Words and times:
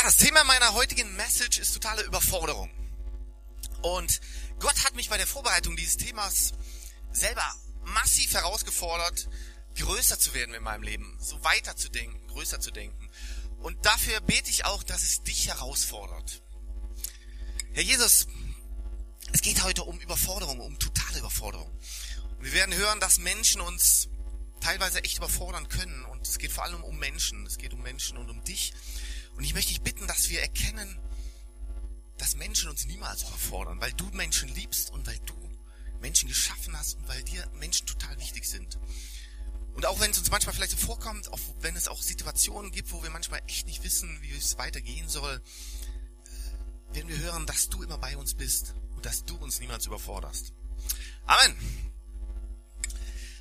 Ja, 0.00 0.06
das 0.06 0.16
Thema 0.16 0.44
meiner 0.44 0.72
heutigen 0.72 1.14
Message 1.16 1.58
ist 1.58 1.74
totale 1.74 2.00
Überforderung. 2.04 2.70
Und 3.82 4.22
Gott 4.58 4.82
hat 4.82 4.94
mich 4.94 5.10
bei 5.10 5.18
der 5.18 5.26
Vorbereitung 5.26 5.76
dieses 5.76 5.98
Themas 5.98 6.52
selber 7.12 7.44
massiv 7.84 8.32
herausgefordert, 8.32 9.28
größer 9.76 10.18
zu 10.18 10.32
werden 10.32 10.54
in 10.54 10.62
meinem 10.62 10.84
Leben, 10.84 11.18
so 11.20 11.44
weiter 11.44 11.76
zu 11.76 11.90
denken, 11.90 12.26
größer 12.28 12.60
zu 12.60 12.70
denken. 12.70 13.10
Und 13.58 13.84
dafür 13.84 14.22
bete 14.22 14.48
ich 14.48 14.64
auch, 14.64 14.82
dass 14.82 15.02
es 15.02 15.22
dich 15.22 15.48
herausfordert. 15.48 16.42
Herr 17.74 17.82
Jesus, 17.82 18.26
es 19.34 19.42
geht 19.42 19.62
heute 19.64 19.84
um 19.84 20.00
Überforderung, 20.00 20.60
um 20.60 20.78
totale 20.78 21.18
Überforderung. 21.18 21.70
Und 22.38 22.44
wir 22.46 22.54
werden 22.54 22.74
hören, 22.74 23.00
dass 23.00 23.18
Menschen 23.18 23.60
uns 23.60 24.08
teilweise 24.62 25.04
echt 25.04 25.18
überfordern 25.18 25.68
können. 25.68 26.06
Und 26.06 26.26
es 26.26 26.38
geht 26.38 26.52
vor 26.52 26.64
allem 26.64 26.84
um 26.84 26.98
Menschen. 26.98 27.44
Es 27.44 27.58
geht 27.58 27.74
um 27.74 27.82
Menschen 27.82 28.16
und 28.16 28.30
um 28.30 28.42
dich. 28.44 28.72
Und 29.36 29.44
ich 29.44 29.54
möchte 29.54 29.70
dich 29.70 29.82
bitten, 29.82 30.06
dass 30.06 30.28
wir 30.28 30.40
erkennen, 30.40 30.98
dass 32.18 32.36
Menschen 32.36 32.68
uns 32.68 32.84
niemals 32.84 33.22
überfordern, 33.22 33.80
weil 33.80 33.92
du 33.94 34.06
Menschen 34.12 34.48
liebst 34.54 34.90
und 34.90 35.06
weil 35.06 35.18
du 35.20 35.34
Menschen 36.00 36.28
geschaffen 36.28 36.76
hast 36.78 36.94
und 36.96 37.08
weil 37.08 37.22
dir 37.22 37.46
Menschen 37.58 37.86
total 37.86 38.18
wichtig 38.18 38.46
sind. 38.46 38.78
Und 39.74 39.86
auch 39.86 40.00
wenn 40.00 40.10
es 40.10 40.18
uns 40.18 40.30
manchmal 40.30 40.54
vielleicht 40.54 40.72
so 40.72 40.86
vorkommt, 40.86 41.32
auch 41.32 41.40
wenn 41.60 41.76
es 41.76 41.88
auch 41.88 42.02
Situationen 42.02 42.70
gibt, 42.70 42.92
wo 42.92 43.02
wir 43.02 43.10
manchmal 43.10 43.40
echt 43.46 43.66
nicht 43.66 43.82
wissen, 43.82 44.20
wie 44.20 44.32
es 44.32 44.58
weitergehen 44.58 45.08
soll, 45.08 45.40
äh, 46.92 46.94
werden 46.94 47.08
wir 47.08 47.18
hören, 47.18 47.46
dass 47.46 47.68
du 47.68 47.82
immer 47.82 47.98
bei 47.98 48.16
uns 48.16 48.34
bist 48.34 48.74
und 48.96 49.06
dass 49.06 49.24
du 49.24 49.36
uns 49.36 49.60
niemals 49.60 49.86
überforderst. 49.86 50.52
Amen. 51.26 51.56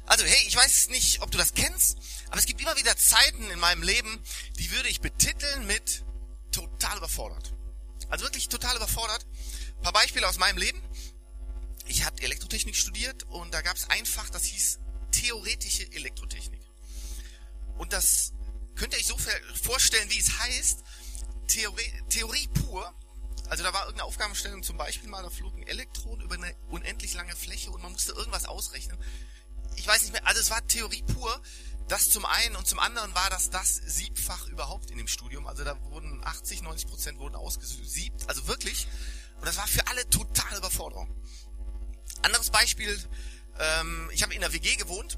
Also, 0.06 0.26
hey, 0.26 0.48
ich 0.48 0.56
weiß 0.56 0.90
nicht, 0.90 1.22
ob 1.22 1.32
du 1.32 1.38
das 1.38 1.54
kennst, 1.54 1.98
aber 2.30 2.38
es 2.38 2.46
gibt 2.46 2.62
immer 2.62 2.78
wieder 2.78 2.96
Zeiten 2.96 3.50
in 3.50 3.60
meinem 3.60 3.84
Leben, 3.84 4.22
die 4.58 4.72
würde 4.72 4.90
ich 4.90 5.02
betiteln 5.02 5.66
mit 5.66 6.04
total 6.52 6.98
überfordert. 6.98 7.54
Also 8.10 8.26
wirklich 8.26 8.50
total 8.50 8.76
überfordert. 8.76 9.26
Ein 9.78 9.82
paar 9.82 9.94
Beispiele 9.94 10.28
aus 10.28 10.38
meinem 10.38 10.58
Leben. 10.58 10.82
Ich 11.86 12.06
habe 12.06 12.22
Elektrotechnik 12.22 12.76
studiert 12.76 13.24
und 13.24 13.54
da 13.54 13.62
gab 13.62 13.76
es 13.76 13.90
ein 13.90 14.06
Fach, 14.06 14.30
das 14.30 14.46
hieß 14.46 14.80
theoretische 15.12 15.92
Elektrotechnik. 15.92 16.62
Und 17.78 17.94
das 17.94 18.34
könnt 18.76 18.94
ihr 18.94 19.00
euch 19.00 19.08
so 19.08 19.18
vorstellen, 19.64 20.10
wie 20.10 20.20
es 20.20 20.40
heißt, 20.40 20.84
Theorie, 21.48 21.92
Theorie 22.10 22.48
pur. 22.48 22.94
Also 23.48 23.64
da 23.64 23.74
war 23.74 23.86
irgendeine 23.86 24.06
Aufgabenstellung 24.06 24.62
zum 24.62 24.78
Beispiel 24.78 25.10
mal, 25.10 25.24
da 25.24 25.32
flog 25.32 25.56
ein 25.56 25.66
Elektron 25.66 26.22
über 26.22 26.36
eine 26.36 26.56
unendlich 26.70 27.16
lange 27.16 27.36
Fläche 27.36 27.72
und 27.72 27.82
man 27.82 27.92
musste 27.92 28.12
irgendwas 28.12 28.46
ausrechnen 28.46 29.00
ich 29.80 29.88
weiß 29.88 30.02
nicht 30.02 30.12
mehr, 30.12 30.28
also 30.28 30.42
es 30.42 30.50
war 30.50 30.66
Theorie 30.68 31.04
pur. 31.04 31.42
Das 31.90 32.12
zum 32.12 32.24
einen 32.24 32.56
und 32.56 32.68
zum 32.68 32.78
anderen 32.78 33.14
war 33.16 33.32
das 33.32 33.50
das 33.50 33.76
Siebfach 33.76 34.48
überhaupt 34.48 34.92
in 34.92 35.00
dem 35.00 35.08
Studium. 35.08 35.48
Also 35.48 35.64
da 35.64 35.76
wurden 35.86 36.22
80, 36.24 36.62
90 36.62 36.88
Prozent 36.88 37.20
wurden 37.20 37.36
ausgesiebt. 37.36 38.30
Also 38.30 38.48
wirklich. 38.48 38.88
Und 39.40 39.48
das 39.48 39.58
war 39.58 39.66
für 39.66 39.86
alle 39.88 40.08
totale 40.08 40.58
Überforderung. 40.58 41.10
Anderes 42.22 42.52
Beispiel, 42.52 42.96
ähm, 43.60 44.08
ich 44.14 44.22
habe 44.22 44.36
in 44.36 44.42
der 44.42 44.54
WG 44.54 44.76
gewohnt 44.76 45.18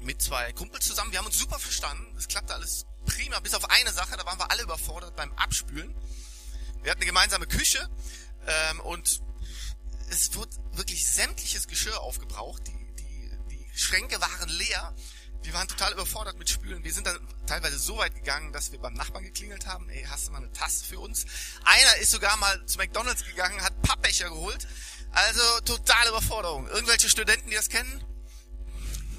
mit 0.00 0.20
zwei 0.20 0.52
Kumpels 0.52 0.84
zusammen. 0.84 1.12
Wir 1.12 1.18
haben 1.18 1.26
uns 1.26 1.38
super 1.38 1.58
verstanden. 1.58 2.14
Es 2.18 2.28
klappte 2.28 2.54
alles 2.54 2.84
prima, 3.06 3.40
bis 3.40 3.54
auf 3.54 3.70
eine 3.70 3.92
Sache, 3.92 4.18
da 4.18 4.26
waren 4.26 4.38
wir 4.38 4.50
alle 4.50 4.62
überfordert 4.62 5.16
beim 5.16 5.32
Abspülen. 5.32 5.94
Wir 6.82 6.90
hatten 6.90 7.00
eine 7.00 7.06
gemeinsame 7.06 7.46
Küche 7.46 7.88
ähm, 8.46 8.80
und 8.80 9.22
es 10.10 10.34
wurde 10.34 10.50
wirklich 10.72 11.08
sämtliches 11.08 11.68
Geschirr 11.68 12.00
aufgebraucht. 12.00 12.62
Die 12.68 13.70
Schränke 13.74 14.20
waren 14.20 14.50
leer. 14.50 14.94
Wir 15.42 15.54
waren 15.54 15.66
total 15.68 15.92
überfordert 15.92 16.38
mit 16.38 16.50
Spülen. 16.50 16.84
Wir 16.84 16.92
sind 16.92 17.06
dann 17.06 17.18
teilweise 17.46 17.78
so 17.78 17.96
weit 17.96 18.14
gegangen, 18.14 18.52
dass 18.52 18.72
wir 18.72 18.78
beim 18.78 18.94
Nachbarn 18.94 19.24
geklingelt 19.24 19.66
haben. 19.66 19.88
Ey, 19.88 20.04
hast 20.08 20.28
du 20.28 20.32
mal 20.32 20.38
eine 20.38 20.52
Tasse 20.52 20.84
für 20.84 21.00
uns? 21.00 21.24
Einer 21.64 21.96
ist 21.96 22.10
sogar 22.10 22.36
mal 22.36 22.64
zu 22.66 22.78
McDonalds 22.78 23.24
gegangen, 23.24 23.60
hat 23.62 23.80
Pappbecher 23.82 24.28
geholt. 24.28 24.66
Also 25.12 25.40
totale 25.64 26.10
Überforderung. 26.10 26.68
Irgendwelche 26.68 27.08
Studenten, 27.08 27.48
die 27.48 27.56
das 27.56 27.68
kennen? 27.68 28.04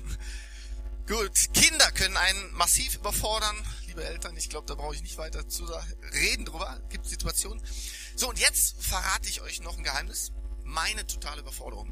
Gut, 1.08 1.54
Kinder 1.54 1.92
können 1.92 2.18
einen 2.18 2.54
massiv 2.54 2.96
überfordern. 2.96 3.56
Liebe 3.88 4.04
Eltern, 4.04 4.38
ich 4.38 4.50
glaube, 4.50 4.68
da 4.68 4.76
brauche 4.76 4.96
ich 4.96 5.02
nicht 5.02 5.18
weiter 5.18 5.50
zu 5.50 5.66
reden 6.14 6.46
drüber. 6.46 6.80
Gibt 6.90 7.08
Situationen. 7.08 7.62
So, 8.16 8.30
und 8.30 8.40
jetzt 8.40 8.82
verrate 8.82 9.28
ich 9.28 9.42
euch 9.42 9.60
noch 9.62 9.78
ein 9.78 9.84
Geheimnis. 9.84 10.32
Meine 10.64 11.06
totale 11.08 11.42
Überforderung 11.42 11.92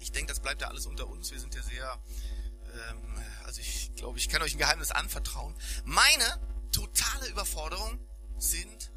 ich 0.00 0.12
denke, 0.12 0.28
das 0.32 0.40
bleibt 0.40 0.62
ja 0.62 0.68
alles 0.68 0.86
unter 0.86 1.08
uns. 1.08 1.30
Wir 1.30 1.40
sind 1.40 1.54
ja 1.54 1.62
sehr, 1.62 1.98
ähm, 2.90 3.22
also 3.44 3.60
ich 3.60 3.94
glaube, 3.96 4.18
ich 4.18 4.28
kann 4.28 4.42
euch 4.42 4.54
ein 4.54 4.58
Geheimnis 4.58 4.90
anvertrauen. 4.90 5.54
Meine 5.84 6.40
totale 6.72 7.28
Überforderung 7.28 7.98
sind 8.38 8.90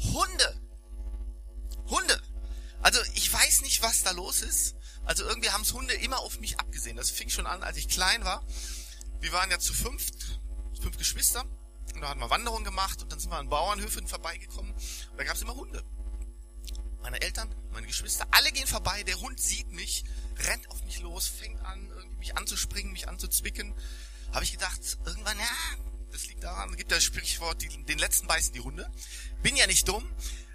Hunde. 0.00 0.60
Hunde. 1.88 2.22
Also 2.82 3.00
ich 3.14 3.32
weiß 3.32 3.62
nicht, 3.62 3.82
was 3.82 4.02
da 4.02 4.12
los 4.12 4.42
ist. 4.42 4.76
Also 5.04 5.24
irgendwie 5.24 5.50
haben 5.50 5.62
es 5.62 5.72
Hunde 5.72 5.94
immer 5.94 6.18
auf 6.20 6.40
mich 6.40 6.58
abgesehen. 6.60 6.96
Das 6.96 7.10
fing 7.10 7.28
schon 7.28 7.46
an, 7.46 7.62
als 7.62 7.76
ich 7.76 7.88
klein 7.88 8.24
war. 8.24 8.44
Wir 9.20 9.32
waren 9.32 9.50
ja 9.50 9.58
zu 9.58 9.72
fünft, 9.72 10.40
fünf 10.80 10.96
Geschwister. 10.96 11.44
Und 11.94 12.02
da 12.02 12.10
hatten 12.10 12.20
wir 12.20 12.30
Wanderung 12.30 12.64
gemacht 12.64 13.02
und 13.02 13.10
dann 13.10 13.18
sind 13.18 13.30
wir 13.30 13.38
an 13.38 13.48
Bauernhöfen 13.48 14.06
vorbeigekommen. 14.06 14.72
Und 14.72 15.16
da 15.16 15.24
gab 15.24 15.34
es 15.34 15.42
immer 15.42 15.54
Hunde. 15.54 15.82
Meine 17.02 17.20
Eltern, 17.22 17.52
meine 17.72 17.86
Geschwister, 17.86 18.26
alle 18.30 18.52
gehen 18.52 18.66
vorbei. 18.66 19.02
Der 19.02 19.18
Hund 19.20 19.40
sieht 19.40 19.70
mich 19.72 20.04
rennt 20.46 20.68
auf 20.70 20.84
mich 20.84 21.00
los, 21.00 21.26
fängt 21.26 21.60
an, 21.64 21.87
mich 22.18 22.36
anzuspringen, 22.36 22.92
mich 22.92 23.08
anzuzwicken. 23.08 23.74
Habe 24.32 24.44
ich 24.44 24.52
gedacht, 24.52 24.80
irgendwann, 25.04 25.38
ja, 25.38 25.46
das 26.12 26.26
liegt 26.26 26.42
daran, 26.42 26.76
gibt 26.76 26.90
das 26.90 27.04
Sprichwort, 27.04 27.62
die, 27.62 27.68
den 27.84 27.98
letzten 27.98 28.26
beißen 28.26 28.52
die 28.52 28.60
Hunde. 28.60 28.90
Bin 29.42 29.56
ja 29.56 29.66
nicht 29.66 29.88
dumm, 29.88 30.08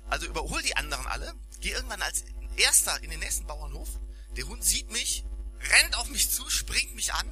also 0.10 0.26
überhol 0.26 0.62
die 0.62 0.76
anderen 0.76 1.06
alle, 1.08 1.34
gehe 1.62 1.74
irgendwann 1.74 2.02
als 2.02 2.24
erster 2.58 3.02
in 3.04 3.10
den 3.10 3.20
nächsten 3.20 3.46
Bauernhof. 3.48 3.90
Der 4.36 4.46
Hund 4.48 4.64
sieht 4.64 4.92
mich, 4.92 5.26
rennt 5.72 5.96
auf 5.96 6.10
mich 6.10 6.30
zu, 6.30 6.50
springt 6.50 6.96
mich 6.96 7.14
an. 7.14 7.28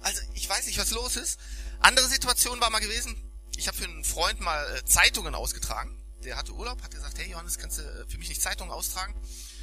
Also 0.00 0.20
ich 0.34 0.48
weiß 0.48 0.66
nicht, 0.66 0.78
was 0.78 0.90
los 0.90 1.16
ist. 1.16 1.38
Andere 1.80 2.08
Situation 2.08 2.60
war 2.60 2.70
mal 2.70 2.80
gewesen, 2.80 3.16
ich 3.56 3.68
habe 3.68 3.76
für 3.76 3.84
einen 3.84 4.04
Freund 4.04 4.40
mal 4.40 4.76
äh, 4.76 4.84
Zeitungen 4.84 5.34
ausgetragen. 5.34 5.96
Der 6.24 6.36
hatte 6.36 6.52
Urlaub, 6.52 6.82
hat 6.82 6.90
gesagt, 6.90 7.18
hey 7.18 7.30
Johannes, 7.30 7.58
kannst 7.58 7.78
du 7.78 7.82
äh, 7.82 8.06
für 8.08 8.18
mich 8.18 8.28
nicht 8.28 8.42
Zeitungen 8.42 8.72
austragen? 8.72 9.14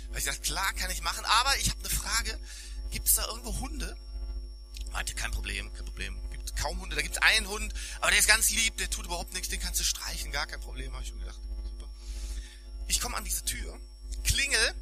Habe 0.09 0.19
ich 0.19 0.25
gesagt, 0.25 0.43
klar, 0.43 0.73
kann 0.73 0.91
ich 0.91 1.01
machen, 1.01 1.23
aber 1.25 1.57
ich 1.57 1.69
habe 1.69 1.79
eine 1.79 1.89
Frage. 1.89 2.39
Gibt 2.91 3.07
es 3.07 3.15
da 3.15 3.27
irgendwo 3.27 3.59
Hunde? 3.59 3.97
Meinte, 4.93 5.15
kein 5.15 5.31
Problem, 5.31 5.73
kein 5.73 5.85
Problem. 5.85 6.17
Gibt 6.29 6.55
kaum 6.55 6.79
Hunde. 6.79 6.95
Da 6.95 7.01
gibt 7.01 7.15
es 7.15 7.21
einen 7.21 7.47
Hund, 7.47 7.73
aber 7.99 8.11
der 8.11 8.19
ist 8.19 8.27
ganz 8.27 8.51
lieb, 8.51 8.77
der 8.77 8.89
tut 8.89 9.05
überhaupt 9.05 9.33
nichts, 9.33 9.49
den 9.49 9.59
kannst 9.59 9.79
du 9.79 9.83
streichen, 9.83 10.31
gar 10.31 10.45
kein 10.45 10.61
Problem, 10.61 10.93
habe 10.93 11.01
ich 11.01 11.09
schon 11.09 11.19
gedacht. 11.19 11.41
Super. 11.63 11.89
Ich 12.87 13.01
komme 13.01 13.17
an 13.17 13.23
diese 13.23 13.43
Tür, 13.43 13.79
klingel, 14.23 14.75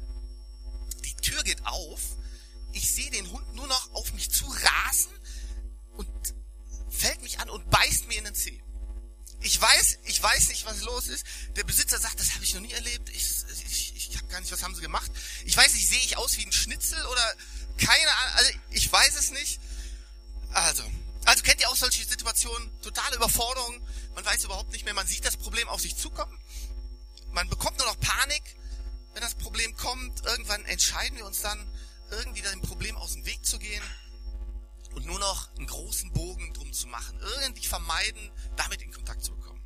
die 1.04 1.14
Tür 1.16 1.42
geht 1.42 1.64
auf, 1.66 2.00
ich 2.72 2.94
sehe 2.94 3.10
den 3.10 3.30
Hund 3.30 3.54
nur 3.54 3.66
noch 3.66 3.94
auf 3.94 4.12
mich 4.12 4.30
zu 4.30 4.44
rasen 4.46 5.12
und 5.96 6.08
fällt 6.90 7.22
mich 7.22 7.40
an 7.40 7.48
und 7.48 7.70
beißt 7.70 8.06
mir 8.06 8.18
in 8.18 8.24
den 8.24 8.34
Zeh. 8.34 8.62
Ich 9.40 9.60
weiß, 9.60 9.98
ich 10.04 10.22
weiß 10.22 10.48
nicht, 10.48 10.66
was 10.66 10.82
los 10.82 11.08
ist. 11.08 11.24
Der 11.56 11.64
Besitzer 11.64 11.98
sagt, 11.98 12.20
das 12.20 12.34
habe 12.34 12.44
ich 12.44 12.54
noch 12.54 12.60
nie 12.60 12.70
erlebt. 12.72 13.08
Ich, 13.08 13.26
ich, 13.66 13.96
ich 13.96 14.16
habe 14.16 14.28
gar 14.28 14.40
nicht, 14.40 14.52
was 14.52 14.62
haben 14.62 14.74
sie 14.74 14.82
gemacht. 14.82 15.10
Ich 15.44 15.56
weiß 15.56 15.72
nicht, 15.74 15.88
sehe 15.88 15.98
ich 15.98 16.16
aus 16.16 16.36
wie 16.36 16.46
ein 16.46 16.52
Schnitzel 16.52 17.04
oder 17.06 17.34
keine 17.78 18.10
Ahnung. 18.18 18.34
Also 18.34 18.50
ich 18.70 18.92
weiß 18.92 19.18
es 19.18 19.30
nicht. 19.30 19.58
Also, 20.52 20.84
also 21.24 21.42
kennt 21.42 21.60
ihr 21.60 21.68
auch 21.68 21.76
solche 21.76 22.04
Situationen? 22.04 22.70
Totale 22.82 23.16
Überforderung. 23.16 23.80
Man 24.14 24.24
weiß 24.24 24.44
überhaupt 24.44 24.72
nicht 24.72 24.84
mehr. 24.84 24.94
Man 24.94 25.06
sieht 25.06 25.24
das 25.24 25.36
Problem 25.36 25.68
auf 25.68 25.80
sich 25.80 25.96
zukommen. 25.96 26.38
Man 27.30 27.48
bekommt 27.48 27.78
nur 27.78 27.86
noch 27.86 27.98
Panik, 28.00 28.42
wenn 29.14 29.22
das 29.22 29.34
Problem 29.34 29.74
kommt. 29.76 30.24
Irgendwann 30.26 30.64
entscheiden 30.66 31.16
wir 31.16 31.26
uns 31.26 31.40
dann, 31.40 31.66
irgendwie 32.10 32.42
dem 32.42 32.60
Problem 32.60 32.96
aus 32.96 33.14
dem 33.14 33.24
Weg 33.24 33.44
zu 33.44 33.58
gehen 33.58 33.82
und 34.94 35.06
nur 35.06 35.18
noch 35.18 35.54
einen 35.56 35.66
großen 35.66 36.12
Bogen 36.12 36.52
drum 36.52 36.72
zu 36.72 36.86
machen. 36.88 37.18
Irgendwie 37.40 37.66
vermeiden, 37.66 38.30
damit 38.56 38.82
in 38.82 38.92
Kontakt 38.92 39.24
zu 39.24 39.34
bekommen. 39.34 39.62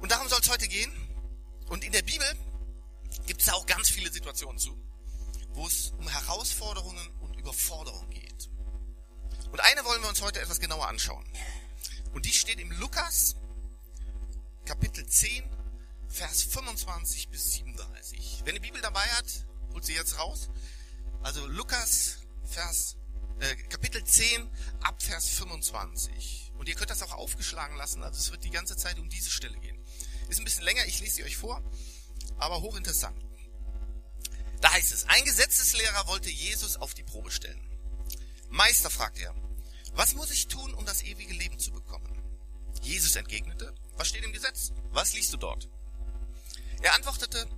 Und 0.00 0.12
darum 0.12 0.28
soll 0.28 0.40
es 0.40 0.50
heute 0.50 0.68
gehen. 0.68 0.92
Und 1.68 1.82
in 1.82 1.92
der 1.92 2.02
Bibel 2.02 2.26
gibt 3.26 3.40
es 3.40 3.48
auch 3.48 3.64
ganz 3.64 3.88
viele 3.88 4.12
Situationen 4.12 4.58
zu, 4.58 4.76
wo 5.54 5.66
es 5.66 5.92
um 5.98 6.06
Herausforderungen 6.06 7.08
und 7.20 7.36
Überforderungen 7.38 8.10
geht. 8.10 8.23
Und 9.50 9.60
eine 9.60 9.84
wollen 9.84 10.02
wir 10.02 10.08
uns 10.08 10.22
heute 10.22 10.40
etwas 10.40 10.60
genauer 10.60 10.88
anschauen. 10.88 11.24
Und 12.12 12.26
die 12.26 12.32
steht 12.32 12.60
im 12.60 12.70
Lukas 12.72 13.36
Kapitel 14.64 15.06
10, 15.06 15.44
Vers 16.08 16.42
25 16.44 17.28
bis 17.28 17.52
37. 17.54 18.42
Wer 18.44 18.52
eine 18.52 18.60
Bibel 18.60 18.80
dabei 18.80 19.06
hat, 19.08 19.26
holt 19.72 19.84
sie 19.84 19.94
jetzt 19.94 20.18
raus. 20.18 20.48
Also 21.22 21.46
Lukas 21.46 22.18
Vers 22.44 22.96
äh, 23.40 23.56
Kapitel 23.68 24.04
10 24.04 24.48
ab 24.82 25.02
Vers 25.02 25.28
25. 25.30 26.52
Und 26.56 26.68
ihr 26.68 26.74
könnt 26.74 26.90
das 26.90 27.02
auch 27.02 27.12
aufgeschlagen 27.12 27.76
lassen, 27.76 28.02
also 28.02 28.18
es 28.18 28.30
wird 28.30 28.44
die 28.44 28.50
ganze 28.50 28.76
Zeit 28.76 28.98
um 28.98 29.08
diese 29.08 29.30
Stelle 29.30 29.58
gehen. 29.58 29.76
Ist 30.28 30.38
ein 30.38 30.44
bisschen 30.44 30.64
länger, 30.64 30.86
ich 30.86 31.00
lese 31.00 31.16
sie 31.16 31.24
euch 31.24 31.36
vor, 31.36 31.62
aber 32.38 32.60
hochinteressant. 32.60 33.16
Da 34.60 34.72
heißt 34.72 34.92
es, 34.92 35.08
ein 35.08 35.24
Gesetzeslehrer 35.24 36.06
wollte 36.06 36.30
Jesus 36.30 36.76
auf 36.76 36.94
die 36.94 37.02
Probe 37.02 37.30
stellen. 37.30 37.60
Meister, 38.54 38.88
fragt 38.88 39.18
er, 39.18 39.34
was 39.94 40.14
muss 40.14 40.30
ich 40.30 40.46
tun, 40.46 40.74
um 40.74 40.86
das 40.86 41.02
ewige 41.02 41.34
Leben 41.34 41.58
zu 41.58 41.72
bekommen? 41.72 42.22
Jesus 42.82 43.16
entgegnete, 43.16 43.74
was 43.96 44.08
steht 44.08 44.22
im 44.22 44.32
Gesetz? 44.32 44.70
Was 44.92 45.12
liest 45.12 45.32
du 45.32 45.38
dort? 45.38 45.68
Er 46.80 46.94
antwortete, 46.94 47.48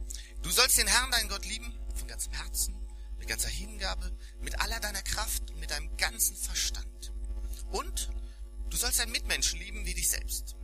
du 0.40 0.50
sollst 0.50 0.78
den 0.78 0.86
Herrn, 0.86 1.10
deinen 1.10 1.28
Gott 1.28 1.44
lieben, 1.44 1.78
von 1.94 2.08
ganzem 2.08 2.32
Herzen, 2.32 2.74
mit 3.18 3.28
ganzer 3.28 3.50
Hingabe, 3.50 4.10
mit 4.40 4.58
aller 4.58 4.80
deiner 4.80 5.02
Kraft 5.02 5.50
und 5.50 5.60
mit 5.60 5.70
deinem 5.70 5.94
ganzen 5.98 6.34
Verstand. 6.34 7.12
Und 7.72 8.08
du 8.70 8.78
sollst 8.78 8.98
deinen 8.98 9.12
Mitmenschen 9.12 9.58
lieben 9.58 9.84
wie 9.84 9.92
dich 9.92 10.08
selbst. 10.08 10.56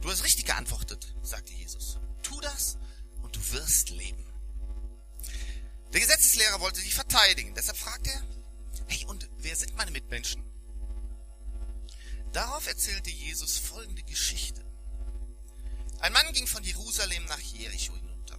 Du 0.00 0.10
hast 0.10 0.24
richtig 0.24 0.46
geantwortet, 0.46 1.14
sagte 1.22 1.52
Jesus. 1.52 1.98
Tu 2.22 2.40
das 2.40 2.78
und 3.20 3.36
du 3.36 3.52
wirst 3.52 3.90
leben. 3.90 4.24
Der 5.92 6.00
Gesetzeslehrer 6.00 6.60
wollte 6.60 6.80
sich 6.80 6.94
verteidigen, 6.94 7.54
deshalb 7.54 7.76
fragte 7.76 8.10
er, 8.10 8.37
hey, 8.88 9.04
und 9.06 9.28
wer 9.38 9.56
sind 9.56 9.76
meine 9.76 9.90
Mitmenschen? 9.90 10.42
Darauf 12.32 12.66
erzählte 12.66 13.10
Jesus 13.10 13.58
folgende 13.58 14.02
Geschichte. 14.02 14.64
Ein 16.00 16.12
Mann 16.12 16.32
ging 16.32 16.46
von 16.46 16.62
Jerusalem 16.62 17.24
nach 17.24 17.40
Jericho 17.40 17.94
hinunter. 17.94 18.38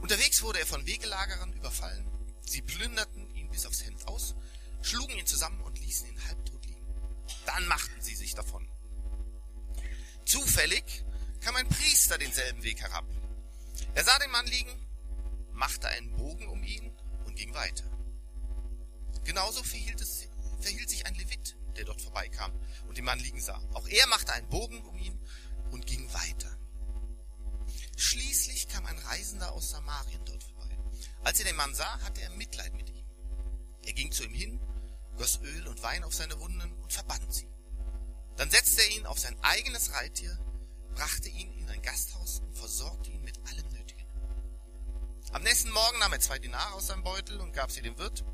Unterwegs 0.00 0.42
wurde 0.42 0.60
er 0.60 0.66
von 0.66 0.86
Wegelagerern 0.86 1.52
überfallen. 1.52 2.06
Sie 2.46 2.62
plünderten 2.62 3.34
ihn 3.34 3.50
bis 3.50 3.66
aufs 3.66 3.84
Hemd 3.84 4.06
aus, 4.06 4.34
schlugen 4.82 5.18
ihn 5.18 5.26
zusammen 5.26 5.60
und 5.62 5.78
ließen 5.78 6.08
ihn 6.08 6.24
halbtot 6.26 6.64
liegen. 6.66 6.86
Dann 7.46 7.66
machten 7.66 8.00
sie 8.00 8.14
sich 8.14 8.34
davon. 8.34 8.68
Zufällig 10.24 11.04
kam 11.40 11.56
ein 11.56 11.68
Priester 11.68 12.18
denselben 12.18 12.62
Weg 12.62 12.80
herab. 12.80 13.04
Er 13.94 14.04
sah 14.04 14.18
den 14.18 14.30
Mann 14.30 14.46
liegen, 14.46 14.70
machte 15.52 15.88
einen 15.88 16.16
Bogen 16.16 16.46
um 16.48 16.62
ihn 16.62 16.92
und 17.24 17.34
ging 17.34 17.54
weiter. 17.54 17.84
Genauso 19.24 19.62
verhielt, 19.62 20.00
es, 20.00 20.28
verhielt 20.60 20.90
sich 20.90 21.06
ein 21.06 21.14
Levit, 21.14 21.56
der 21.76 21.84
dort 21.84 22.00
vorbeikam 22.00 22.52
und 22.88 22.96
den 22.96 23.04
Mann 23.04 23.18
liegen 23.18 23.40
sah. 23.40 23.60
Auch 23.74 23.86
er 23.88 24.06
machte 24.08 24.32
einen 24.32 24.48
Bogen 24.48 24.82
um 24.84 24.98
ihn 24.98 25.18
und 25.70 25.86
ging 25.86 26.12
weiter. 26.12 26.56
Schließlich 27.96 28.68
kam 28.68 28.86
ein 28.86 28.98
Reisender 28.98 29.52
aus 29.52 29.70
Samarien 29.70 30.24
dort 30.24 30.42
vorbei. 30.42 30.78
Als 31.22 31.38
er 31.38 31.44
den 31.44 31.56
Mann 31.56 31.74
sah, 31.74 32.00
hatte 32.00 32.22
er 32.22 32.30
Mitleid 32.30 32.74
mit 32.74 32.88
ihm. 32.88 33.06
Er 33.84 33.92
ging 33.92 34.10
zu 34.10 34.24
ihm 34.24 34.34
hin, 34.34 34.60
goss 35.16 35.40
Öl 35.42 35.66
und 35.68 35.82
Wein 35.82 36.04
auf 36.04 36.14
seine 36.14 36.38
Wunden 36.40 36.72
und 36.82 36.92
verband 36.92 37.32
sie. 37.32 37.48
Dann 38.36 38.50
setzte 38.50 38.82
er 38.82 38.96
ihn 38.96 39.06
auf 39.06 39.18
sein 39.18 39.36
eigenes 39.42 39.92
Reittier, 39.92 40.38
brachte 40.94 41.28
ihn 41.28 41.52
in 41.58 41.68
ein 41.68 41.82
Gasthaus 41.82 42.40
und 42.40 42.56
versorgte 42.56 43.10
ihn 43.10 43.22
mit 43.22 43.38
allem 43.48 43.68
Nötigen. 43.68 44.06
Am 45.32 45.42
nächsten 45.42 45.70
Morgen 45.70 45.98
nahm 45.98 46.12
er 46.12 46.20
zwei 46.20 46.38
Dinare 46.38 46.74
aus 46.74 46.86
seinem 46.86 47.02
Beutel 47.02 47.38
und 47.40 47.52
gab 47.52 47.70
sie 47.70 47.82
dem 47.82 47.98
Wirt. 47.98 48.24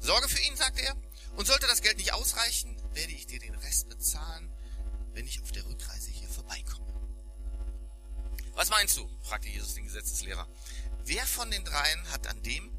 Sorge 0.00 0.28
für 0.28 0.40
ihn, 0.40 0.56
sagte 0.56 0.82
er, 0.82 0.96
und 1.36 1.46
sollte 1.46 1.66
das 1.66 1.82
Geld 1.82 1.98
nicht 1.98 2.12
ausreichen, 2.12 2.76
werde 2.94 3.12
ich 3.12 3.26
dir 3.26 3.38
den 3.38 3.54
Rest 3.54 3.88
bezahlen, 3.88 4.52
wenn 5.12 5.26
ich 5.26 5.42
auf 5.42 5.52
der 5.52 5.64
Rückreise 5.66 6.10
hier 6.10 6.28
vorbeikomme. 6.28 6.86
Was 8.54 8.70
meinst 8.70 8.96
du? 8.96 9.08
fragte 9.22 9.48
Jesus 9.48 9.74
den 9.74 9.84
Gesetzeslehrer. 9.84 10.48
Wer 11.04 11.26
von 11.26 11.50
den 11.50 11.64
dreien 11.64 12.10
hat 12.10 12.26
an 12.26 12.42
dem, 12.42 12.70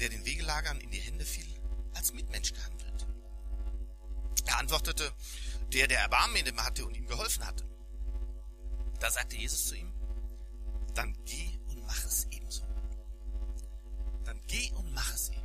der 0.00 0.08
den 0.08 0.24
Wegelagern 0.24 0.80
in 0.80 0.90
die 0.90 0.98
Hände 0.98 1.24
fiel, 1.24 1.46
als 1.94 2.12
Mitmensch 2.12 2.52
gehandelt? 2.52 3.06
Er 4.44 4.58
antwortete, 4.58 5.12
der, 5.72 5.86
der 5.86 6.00
Erbarmen 6.00 6.36
in 6.36 6.44
dem 6.44 6.62
hatte 6.62 6.84
und 6.84 6.96
ihm 6.96 7.06
geholfen 7.06 7.46
hatte. 7.46 7.64
Da 8.98 9.10
sagte 9.10 9.36
Jesus 9.36 9.68
zu 9.68 9.76
ihm, 9.76 9.92
dann 10.94 11.16
geh 11.24 11.58
und 11.68 11.86
mach 11.86 12.04
es 12.04 12.26
ebenso. 12.30 12.62
Dann 14.24 14.40
geh 14.46 14.70
und 14.72 14.92
mach 14.92 15.14
es 15.14 15.30
ebenso. 15.30 15.41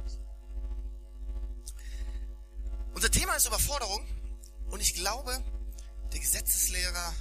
Unser 2.98 3.12
Thema 3.12 3.36
ist 3.36 3.46
Überforderung 3.46 4.04
und 4.72 4.80
ich 4.80 4.96
glaube, 4.96 5.44
der 6.12 6.20
Gesetzeslehrer, 6.20 7.14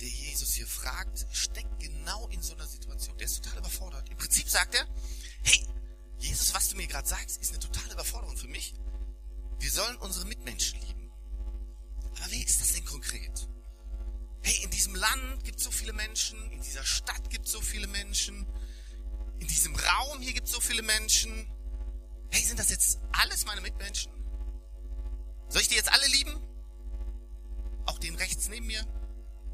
der 0.00 0.08
Jesus 0.08 0.54
hier 0.54 0.66
fragt, 0.66 1.26
steckt 1.30 1.78
genau 1.78 2.26
in 2.28 2.40
so 2.40 2.54
einer 2.54 2.66
Situation. 2.66 3.14
Der 3.18 3.26
ist 3.26 3.44
total 3.44 3.58
überfordert. 3.58 4.08
Im 4.08 4.16
Prinzip 4.16 4.48
sagt 4.48 4.74
er, 4.74 4.86
hey, 5.42 5.66
Jesus, 6.16 6.54
was 6.54 6.70
du 6.70 6.78
mir 6.78 6.86
gerade 6.86 7.06
sagst, 7.06 7.36
ist 7.42 7.50
eine 7.50 7.60
totale 7.60 7.92
Überforderung 7.92 8.34
für 8.38 8.48
mich. 8.48 8.72
Wir 9.58 9.70
sollen 9.70 9.98
unsere 9.98 10.24
Mitmenschen 10.24 10.80
lieben. 10.80 11.10
Aber 12.16 12.30
wie 12.30 12.42
ist 12.42 12.62
das 12.62 12.72
denn 12.72 12.86
konkret? 12.86 13.46
Hey, 14.40 14.58
in 14.62 14.70
diesem 14.70 14.94
Land 14.94 15.44
gibt 15.44 15.58
es 15.58 15.64
so 15.64 15.70
viele 15.70 15.92
Menschen, 15.92 16.50
in 16.50 16.62
dieser 16.62 16.82
Stadt 16.82 17.28
gibt 17.28 17.44
es 17.44 17.52
so 17.52 17.60
viele 17.60 17.88
Menschen, 17.88 18.46
in 19.38 19.48
diesem 19.48 19.76
Raum 19.76 20.22
hier 20.22 20.32
gibt 20.32 20.46
es 20.46 20.54
so 20.54 20.62
viele 20.62 20.80
Menschen. 20.80 21.46
Hey, 22.30 22.42
sind 22.42 22.58
das 22.58 22.70
jetzt 22.70 23.00
alles 23.12 23.44
meine 23.44 23.60
Mitmenschen? 23.60 24.13
Soll 25.54 25.62
ich 25.62 25.68
die 25.68 25.76
jetzt 25.76 25.92
alle 25.92 26.06
lieben? 26.08 26.36
Auch 27.86 28.00
den 28.00 28.16
rechts 28.16 28.48
neben 28.48 28.66
mir? 28.66 28.84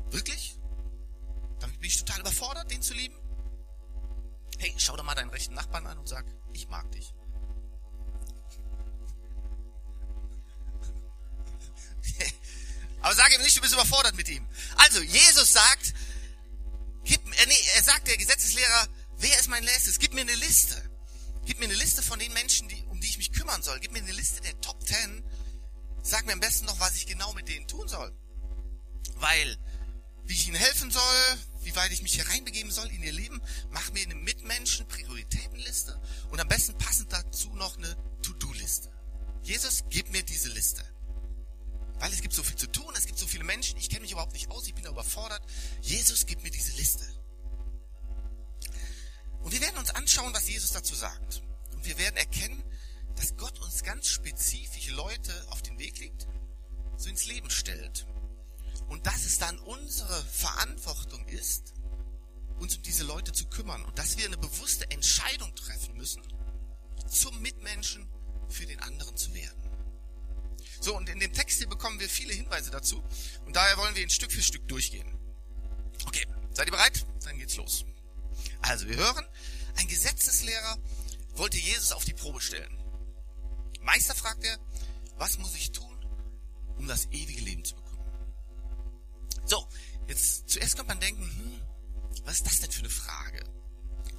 Wirklich? 0.08 0.56
Damit 1.58 1.79
bin 1.79 1.91
ich 1.91 1.99
total 1.99 2.20
überfordert, 2.20 2.70
den 2.70 2.81
zu 2.81 2.94
lieben? 2.94 3.14
Hey, 4.56 4.75
schau 4.79 4.97
doch 4.97 5.05
mal 5.05 5.14
deinen 5.14 5.29
rechten 5.29 5.52
Nachbarn 5.52 5.87
an 5.87 5.99
und 5.99 6.08
sag, 6.08 6.25
ich 6.55 6.69
mag 6.69 6.91
dich. 6.93 7.12
Aber 13.03 13.14
sag 13.14 13.35
ihm 13.35 13.43
nicht, 13.43 13.58
du 13.58 13.61
bist 13.61 13.75
überfordert 13.75 14.17
mit 14.17 14.31
ihm. 14.31 14.49
Also, 14.76 15.03
Jesus 15.03 15.53
sagt, 15.53 15.93
gib, 17.05 17.20
äh, 17.26 17.46
nee, 17.46 17.61
er 17.76 17.82
sagt, 17.82 18.08
der 18.08 18.17
Gesetzeslehrer, 18.17 18.88
wer 19.19 19.38
ist 19.38 19.49
mein 19.49 19.64
Letztes? 19.64 19.99
Gib 19.99 20.14
mir 20.14 20.23
eine 20.23 20.35
Liste. 20.37 20.82
Gib 21.44 21.58
mir 21.58 21.67
eine 21.67 21.75
Liste 21.75 22.03
von 22.03 22.19
den 22.19 22.32
Menschen, 22.32 22.69
die, 22.69 22.87
um 22.87 23.03
die 23.03 23.08
ich 23.08 23.19
mich 23.19 23.32
kümmern 23.32 23.62
soll. 23.62 23.79
Gib 23.81 23.93
mir 23.93 23.99
eine 23.99 24.12
Liste 24.12 24.41
der 24.41 24.58
Top 24.62 24.82
Ten. 24.87 25.23
Sag 26.02 26.26
mir 26.26 26.32
am 26.32 26.41
besten 26.41 26.67
noch, 26.67 26.81
was 26.81 26.97
ich 26.97 27.06
genau 27.06 27.32
mit 27.35 27.49
denen 27.49 27.67
tun 27.67 27.88
soll. 27.88 28.12
Weil, 29.17 29.58
wie 30.25 30.35
ich 30.35 30.49
ihnen 30.49 30.56
helfen 30.56 30.91
soll, 30.91 31.38
wie 31.62 31.76
weit 31.76 31.93
ich 31.93 32.02
mich 32.02 32.14
hier 32.14 32.29
reinbegeben 32.29 32.70
soll 32.70 32.88
in 32.88 33.02
ihr 33.02 33.12
Leben, 33.12 33.41
mach 33.70 33.93
mir 33.93 34.02
eine 34.02 34.14
Mitmenschen 34.14 34.87
Prioritätenliste 34.88 36.00
und 36.31 36.41
am 36.41 36.49
besten 36.49 36.76
passend 36.79 37.12
dazu 37.12 37.50
noch 37.55 37.76
eine 37.76 37.97
To-Do-Liste. 38.23 38.91
Jesus, 39.43 39.85
gib 39.91 40.11
mir 40.11 40.23
diese 40.23 40.49
Liste. 40.49 40.85
Weil 41.99 42.12
es 42.12 42.23
gibt 42.23 42.35
so 42.35 42.43
viel 42.43 42.56
zu 42.56 42.67
tun, 42.67 42.94
es 42.96 43.06
gibt 43.06 43.19
so 43.19 43.26
viele 43.26 43.44
Menschen, 43.44 43.79
ich 43.79 43.91
kenne 43.91 44.00
mich 44.00 44.12
überhaupt 44.12 44.32
nicht 44.32 44.50
aus, 44.50 44.67
ich 44.67 44.75
bin 44.75 44.87
überfordert. 44.87 45.43
Jesus, 45.82 46.25
gib 46.25 46.43
mir 46.43 46.50
diese 46.50 46.73
Liste. 46.73 47.05
Und 49.43 49.53
wir 49.53 49.61
werden 49.61 49.79
uns 49.79 49.91
anschauen, 49.91 50.32
was 50.32 50.49
Jesus 50.49 50.73
dazu 50.73 50.94
sagt. 50.94 51.43
Und 51.73 51.85
wir 51.85 51.99
werden 51.99 52.17
erkennen, 52.17 52.62
dass 53.16 53.36
Gott 53.36 53.60
uns 53.60 53.82
ganz 53.82 54.08
spezifisch 54.08 54.88
Leute 54.90 55.32
auf 55.50 55.62
den 55.62 55.78
Weg 55.78 55.98
legt, 55.98 56.26
so 56.96 57.08
ins 57.08 57.26
Leben 57.26 57.50
stellt. 57.50 58.06
Und 58.88 59.06
dass 59.06 59.24
es 59.24 59.38
dann 59.38 59.58
unsere 59.60 60.24
Verantwortung 60.24 61.26
ist, 61.28 61.74
uns 62.58 62.76
um 62.76 62.82
diese 62.82 63.05
Leute 63.05 63.32
zu 63.32 63.46
kümmern. 63.46 63.84
Und 63.84 63.98
dass 63.98 64.17
wir 64.19 64.26
eine 64.26 64.36
bewusste 64.36 64.90
Entscheidung 64.90 65.55
treffen 65.55 65.96
müssen, 65.96 66.22
zum 67.08 67.40
Mitmenschen 67.40 68.06
für 68.48 68.67
den 68.67 68.81
anderen 68.81 69.17
zu 69.17 69.32
werden. 69.34 69.60
So, 70.81 70.96
und 70.96 71.08
in 71.08 71.20
dem 71.20 71.32
Text 71.32 71.58
hier 71.58 71.69
bekommen 71.69 72.00
wir 72.00 72.08
viele 72.08 72.32
Hinweise 72.32 72.70
dazu. 72.70 73.02
Und 73.44 73.55
daher 73.55 73.76
wollen 73.76 73.94
wir 73.94 74.02
ihn 74.02 74.10
Stück 74.10 74.32
für 74.32 74.43
Stück 74.43 74.67
durchgehen. 74.67 75.06
Okay, 76.06 76.26
seid 76.52 76.69
ihr 76.69 76.72
bereit? 76.72 77.06
Dann 77.24 77.38
geht's 77.38 77.56
los. 77.56 77.84
Also, 78.62 78.88
wir 78.88 78.96
hören, 78.96 79.26
ein 79.76 79.88
Gesetzeslehrer 79.88 80.79
wollte 81.34 81.58
Jesus 81.58 81.93
auf 81.93 82.05
die 82.05 82.14
Probe 82.14 82.40
stellen. 82.40 82.80
Meister 83.81 84.15
fragt 84.15 84.44
er, 84.44 84.58
was 85.17 85.39
muss 85.39 85.55
ich 85.55 85.72
tun, 85.72 85.96
um 86.77 86.87
das 86.87 87.06
ewige 87.06 87.41
Leben 87.43 87.65
zu 87.65 87.75
bekommen? 87.75 88.05
So, 89.44 89.67
jetzt 90.06 90.49
zuerst 90.49 90.77
kommt 90.77 90.89
man 90.89 91.01
denken, 91.01 91.22
hm, 91.22 91.63
was 92.25 92.37
ist 92.37 92.46
das 92.46 92.60
denn 92.60 92.70
für 92.70 92.81
eine 92.81 92.91
Frage? 92.91 93.44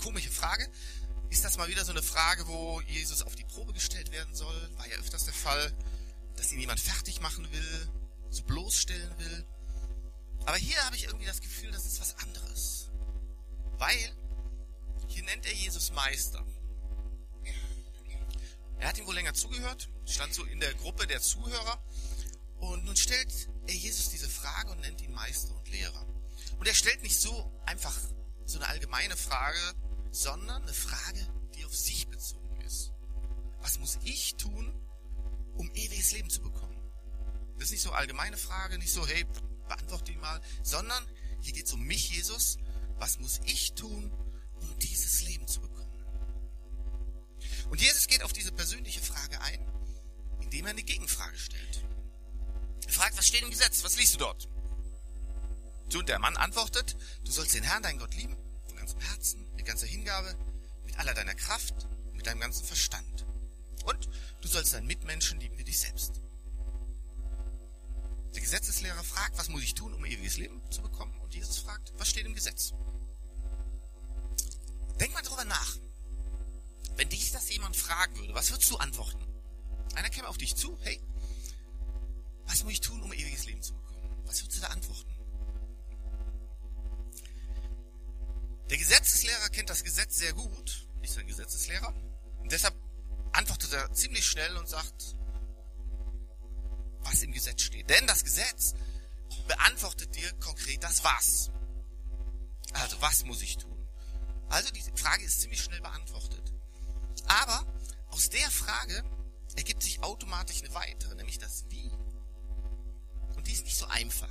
Komische 0.01 0.31
Frage. 0.31 0.69
Ist 1.29 1.45
das 1.45 1.57
mal 1.57 1.69
wieder 1.69 1.85
so 1.85 1.91
eine 1.91 2.03
Frage, 2.03 2.47
wo 2.47 2.81
Jesus 2.81 3.21
auf 3.21 3.35
die 3.35 3.45
Probe 3.45 3.73
gestellt 3.73 4.11
werden 4.11 4.35
soll? 4.35 4.69
War 4.77 4.87
ja 4.87 4.97
öfters 4.97 5.25
der 5.25 5.33
Fall 5.33 5.73
dass 6.35 6.51
ihn 6.51 6.59
jemand 6.59 6.79
fertig 6.79 7.21
machen 7.21 7.51
will, 7.51 7.89
so 8.29 8.43
bloßstellen 8.43 9.17
will. 9.19 9.45
Aber 10.45 10.57
hier 10.57 10.83
habe 10.85 10.95
ich 10.95 11.03
irgendwie 11.03 11.25
das 11.25 11.41
Gefühl, 11.41 11.71
das 11.71 11.85
ist 11.85 12.01
was 12.01 12.17
anderes. 12.17 12.89
Weil 13.77 14.17
hier 15.07 15.23
nennt 15.23 15.45
er 15.45 15.53
Jesus 15.53 15.91
Meister. 15.91 16.43
Er 18.81 18.87
hat 18.87 18.97
ihm 18.97 19.05
wohl 19.05 19.13
länger 19.13 19.35
zugehört, 19.35 19.89
stand 20.05 20.33
so 20.33 20.43
in 20.43 20.59
der 20.59 20.73
Gruppe 20.73 21.05
der 21.05 21.21
Zuhörer. 21.21 21.83
Und 22.57 22.83
nun 22.83 22.95
stellt 22.95 23.47
er 23.67 23.75
Jesus 23.75 24.09
diese 24.09 24.27
Frage 24.27 24.71
und 24.71 24.81
nennt 24.81 25.01
ihn 25.01 25.13
Meister 25.13 25.55
und 25.55 25.69
Lehrer. 25.69 26.05
Und 26.57 26.67
er 26.67 26.73
stellt 26.73 27.03
nicht 27.03 27.19
so 27.19 27.61
einfach 27.67 27.95
so 28.45 28.57
eine 28.57 28.67
allgemeine 28.67 29.15
Frage, 29.15 29.59
sondern 30.11 30.63
eine 30.63 30.73
Frage, 30.73 31.27
die 31.55 31.63
auf 31.63 31.75
sich 31.75 32.07
bezogen 32.07 32.59
ist. 32.61 32.91
Was 33.59 33.77
muss 33.77 33.99
ich 34.03 34.35
tun, 34.37 34.73
um 35.57 35.69
ewiges 35.75 36.11
Leben 36.13 36.31
zu 36.31 36.41
bekommen. 36.41 36.75
Das 37.55 37.65
ist 37.65 37.71
nicht 37.71 37.83
so 37.83 37.91
eine 37.91 37.99
allgemeine 37.99 38.37
Frage, 38.37 38.79
nicht 38.79 38.91
so, 38.91 39.05
hey, 39.05 39.27
beantworte 39.67 40.11
die 40.11 40.17
mal, 40.17 40.41
sondern 40.63 41.05
hier 41.41 41.53
geht 41.53 41.67
es 41.67 41.73
um 41.73 41.83
mich, 41.83 42.09
Jesus. 42.09 42.57
Was 42.97 43.19
muss 43.19 43.41
ich 43.45 43.73
tun, 43.73 44.11
um 44.59 44.79
dieses 44.79 45.21
Leben 45.21 45.47
zu 45.47 45.59
bekommen? 45.61 45.70
Und 47.71 47.79
Jesus 47.79 48.07
geht 48.07 48.21
auf 48.21 48.33
diese 48.33 48.51
persönliche 48.51 48.99
Frage 48.99 49.39
ein, 49.39 49.65
indem 50.41 50.65
er 50.65 50.71
eine 50.71 50.83
Gegenfrage 50.83 51.37
stellt. 51.37 51.85
Er 52.85 52.91
fragt, 52.91 53.17
was 53.17 53.25
steht 53.25 53.43
im 53.43 53.49
Gesetz? 53.49 53.81
Was 53.85 53.95
liest 53.97 54.15
du 54.15 54.17
dort? 54.19 54.49
Und 55.95 56.09
der 56.09 56.19
Mann 56.19 56.35
antwortet, 56.35 56.97
du 57.23 57.31
sollst 57.31 57.55
den 57.55 57.63
Herrn, 57.63 57.81
deinen 57.81 57.97
Gott 57.97 58.13
lieben, 58.13 58.35
von 58.67 58.75
ganzem 58.75 58.99
Herzen, 58.99 59.47
mit 59.55 59.65
ganzer 59.65 59.87
Hingabe, 59.87 60.35
mit 60.83 60.99
aller 60.99 61.13
deiner 61.13 61.33
Kraft, 61.33 61.87
mit 62.11 62.27
deinem 62.27 62.41
ganzen 62.41 62.65
Verstand. 62.65 63.25
Und 63.85 64.09
du 64.41 64.49
sollst 64.49 64.73
deinen 64.73 64.87
Mitmenschen 64.87 65.39
lieben 65.39 65.57
wie 65.57 65.63
dich 65.63 65.79
selbst. 65.79 66.19
Der 68.33 68.41
Gesetzeslehrer 68.41 69.03
fragt, 69.03 69.37
was 69.37 69.47
muss 69.47 69.63
ich 69.63 69.75
tun, 69.75 69.93
um 69.93 70.03
ewiges 70.03 70.35
Leben 70.35 70.61
zu 70.71 70.81
bekommen? 70.81 71.17
Und 71.21 71.33
Jesus 71.33 71.59
fragt, 71.59 71.93
was 71.97 72.09
steht 72.09 72.25
im 72.25 72.35
Gesetz? 72.35 72.73
Denk 74.99 75.13
mal 75.13 75.21
drüber 75.21 75.45
nach. 75.45 75.77
Wenn 76.95 77.09
dich 77.09 77.31
das 77.31 77.49
jemand 77.49 77.75
fragen 77.75 78.15
würde, 78.17 78.33
was 78.33 78.51
würdest 78.51 78.69
du 78.71 78.77
antworten? 78.77 79.25
Einer 79.95 80.09
käme 80.09 80.27
auf 80.27 80.37
dich 80.37 80.55
zu, 80.55 80.77
hey, 80.81 81.01
was 82.45 82.63
muss 82.63 82.73
ich 82.73 82.81
tun, 82.81 83.01
um 83.01 83.13
ewiges 83.13 83.45
Leben 83.45 83.61
zu 83.61 83.73
bekommen? 83.73 84.21
Was 84.25 84.41
würdest 84.41 84.57
du 84.57 84.61
da 84.61 84.67
antworten? 84.67 85.11
Der 88.69 88.77
Gesetzeslehrer 88.77 89.49
kennt 89.49 89.69
das 89.69 89.83
Gesetz 89.83 90.17
sehr 90.17 90.33
gut, 90.33 90.87
ist 91.01 91.17
ein 91.17 91.27
Gesetzeslehrer, 91.27 91.93
und 92.41 92.51
deshalb 92.51 92.75
antwortet 93.33 93.73
er 93.73 93.91
ziemlich 93.93 94.25
schnell 94.25 94.55
und 94.57 94.67
sagt, 94.67 95.15
was 97.03 97.23
im 97.23 97.31
Gesetz 97.31 97.63
steht. 97.63 97.89
Denn 97.89 98.07
das 98.07 98.23
Gesetz 98.23 98.73
beantwortet 99.47 100.15
dir 100.15 100.31
konkret 100.33 100.83
das 100.83 101.03
Was. 101.03 101.51
Also, 102.73 103.01
was 103.01 103.25
muss 103.25 103.41
ich 103.41 103.57
tun? 103.57 103.89
Also, 104.49 104.69
die 104.71 104.83
Frage 104.95 105.23
ist 105.23 105.41
ziemlich 105.41 105.61
schnell 105.61 105.81
beantwortet. 105.81 106.40
Aber 107.27 107.65
aus 108.09 108.29
der 108.29 108.49
Frage 108.49 109.03
ergibt 109.55 109.83
sich 109.83 110.03
automatisch 110.03 110.63
eine 110.63 110.73
weitere, 110.73 111.15
nämlich 111.15 111.37
das 111.37 111.65
Wie. 111.69 111.91
Und 113.35 113.47
die 113.47 113.53
ist 113.53 113.65
nicht 113.65 113.77
so 113.77 113.85
einfach. 113.87 114.29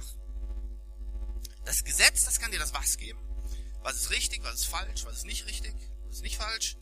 Das 1.65 1.85
Gesetz, 1.85 2.25
das 2.25 2.41
kann 2.41 2.51
dir 2.51 2.59
das 2.59 2.75
Was 2.75 2.97
geben. 2.97 3.21
Was 3.83 3.97
ist 3.97 4.11
richtig, 4.11 4.43
was 4.43 4.57
ist 4.57 4.67
falsch, 4.67 5.05
was 5.05 5.19
ist 5.19 5.27
nicht 5.27 5.47
richtig, 5.47 5.75
was 6.07 6.17
ist 6.17 6.23
nicht 6.23 6.37
falsch. 6.37 6.77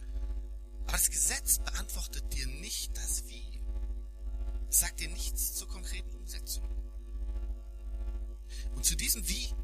Aber 0.83 0.93
das 0.93 1.11
Gesetz 1.11 1.59
beantwortet 1.59 2.33
dir 2.33 2.47
nicht 2.47 2.97
das 2.97 3.27
Wie. 3.29 3.63
Es 4.69 4.81
sagt 4.81 5.01
dir 5.01 5.09
nichts 5.09 5.55
zur 5.55 5.69
konkreten 5.69 6.15
Umsetzung. 6.17 6.69
Und 8.75 8.85
zu 8.85 8.97
diesem 8.97 9.27
Wie 9.29 9.55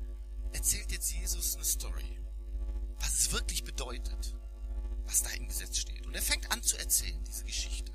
erzählt 0.53 0.93
jetzt 0.93 1.13
Jesus 1.13 1.57
eine 1.57 1.65
Story. 1.65 2.19
Was 3.01 3.15
es 3.15 3.33
wirklich 3.33 3.65
bedeutet, 3.65 4.37
was 5.07 5.23
da 5.23 5.31
im 5.31 5.49
Gesetz 5.49 5.79
steht. 5.79 6.07
Und 6.07 6.15
er 6.15 6.23
fängt 6.23 6.51
an 6.51 6.63
zu 6.63 6.77
erzählen, 6.79 7.23
diese 7.25 7.45
Geschichte. 7.45 7.93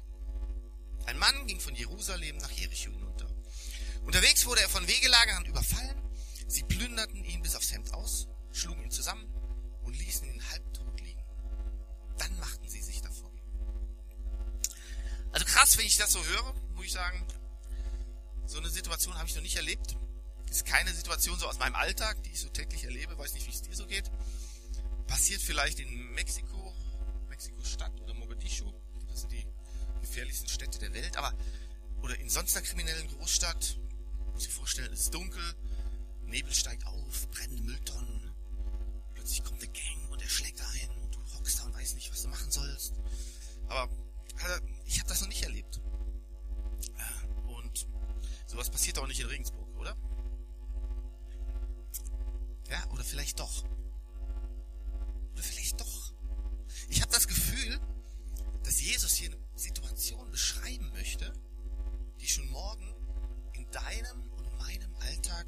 Ein 1.05 1.17
Mann 1.17 1.47
ging 1.47 1.59
von 1.59 1.75
Jerusalem 1.75 2.37
nach 2.37 2.51
Jericho 2.51 2.91
hinunter. 2.91 3.27
Unterwegs 4.05 4.45
wurde 4.45 4.61
er 4.61 4.69
von 4.69 4.87
Wegelagern 4.87 5.45
überfallen. 5.45 6.01
Sie 6.47 6.63
plünderten 6.63 7.23
ihn 7.25 7.41
bis 7.41 7.55
aufs 7.55 7.71
Hemd 7.71 7.93
aus, 7.93 8.27
schlugen 8.51 8.83
ihn 8.83 8.91
zusammen 8.91 9.25
und 9.83 9.97
ließen 9.97 10.27
ihn 10.27 10.49
halbtot 10.49 10.99
liegen. 11.01 11.23
Dann 12.17 12.39
machten 12.39 12.67
sie 12.67 12.81
sich 12.81 13.01
davon. 13.01 13.31
Also 15.31 15.45
krass, 15.45 15.77
wenn 15.77 15.85
ich 15.85 15.97
das 15.97 16.11
so 16.11 16.23
höre, 16.23 16.53
muss 16.73 16.85
ich 16.85 16.91
sagen, 16.91 17.25
so 18.45 18.57
eine 18.57 18.69
Situation 18.69 19.15
habe 19.15 19.27
ich 19.27 19.35
noch 19.35 19.43
nicht 19.43 19.57
erlebt. 19.57 19.95
Ist 20.49 20.65
keine 20.65 20.91
Situation 20.91 21.37
so 21.37 21.47
aus 21.47 21.59
meinem 21.59 21.75
Alltag, 21.75 22.21
die 22.23 22.31
ich 22.31 22.39
so 22.39 22.49
täglich 22.49 22.83
erlebe, 22.83 23.15
weiß 23.15 23.33
nicht, 23.33 23.45
wie 23.45 23.51
es 23.51 23.61
dir 23.61 23.75
so 23.75 23.85
geht. 23.85 24.09
Passiert 25.05 25.41
vielleicht 25.41 25.79
in 25.79 26.11
Mexiko, 26.13 26.58
Mexiko-Stadt 27.39 28.01
oder 28.01 28.13
Mogadischu. 28.15 28.69
Das 29.07 29.21
sind 29.21 29.31
die 29.31 29.45
gefährlichsten 30.01 30.49
Städte 30.49 30.77
der 30.79 30.93
Welt. 30.93 31.15
Aber, 31.15 31.33
oder 32.01 32.19
in 32.19 32.29
sonst 32.29 32.55
einer 32.57 32.65
kriminellen 32.65 33.07
Großstadt, 33.07 33.79
muss 34.33 34.45
ich 34.45 34.53
vorstellen, 34.53 34.91
es 34.91 35.01
ist 35.01 35.13
dunkel, 35.13 35.55
Nebel 36.25 36.53
steigt 36.53 36.85
auf, 36.85 37.29
brennende 37.31 37.63
Mülltonnen. 37.63 38.33
Plötzlich 39.13 39.43
kommt 39.43 39.61
der 39.61 39.69
Gang 39.69 40.11
und 40.11 40.21
er 40.21 40.27
schlägt 40.27 40.61
ein 40.61 40.89
und 41.01 41.15
du 41.15 41.19
hockst 41.37 41.59
da 41.59 41.63
und 41.63 41.73
weißt 41.75 41.95
nicht, 41.95 42.11
was 42.11 42.23
du 42.23 42.27
machen 42.27 42.51
sollst. 42.51 42.93
Aber 43.69 43.89
also, 44.43 44.65
ich 44.85 44.99
habe 44.99 45.07
das 45.07 45.21
noch 45.21 45.29
nicht 45.29 45.43
erlebt. 45.43 45.79
Und 47.47 47.87
sowas 48.47 48.69
passiert 48.69 48.99
auch 48.99 49.07
nicht 49.07 49.21
in 49.21 49.27
Regensburg, 49.27 49.77
oder? 49.77 49.95
Ja, 52.69 52.85
oder 52.91 53.03
vielleicht 53.03 53.39
doch. 53.39 53.63
Oder 55.33 55.43
vielleicht 55.43 55.79
doch. 55.79 56.13
Ich 56.89 57.01
habe 57.01 57.11
das 57.11 57.18
dass 58.69 58.81
Jesus 58.81 59.15
hier 59.15 59.31
eine 59.31 59.39
Situation 59.55 60.29
beschreiben 60.29 60.91
möchte, 60.91 61.33
die 62.21 62.27
schon 62.27 62.47
morgen 62.51 62.93
in 63.53 63.67
deinem 63.71 64.29
und 64.33 64.59
meinem 64.59 64.95
Alltag 64.97 65.47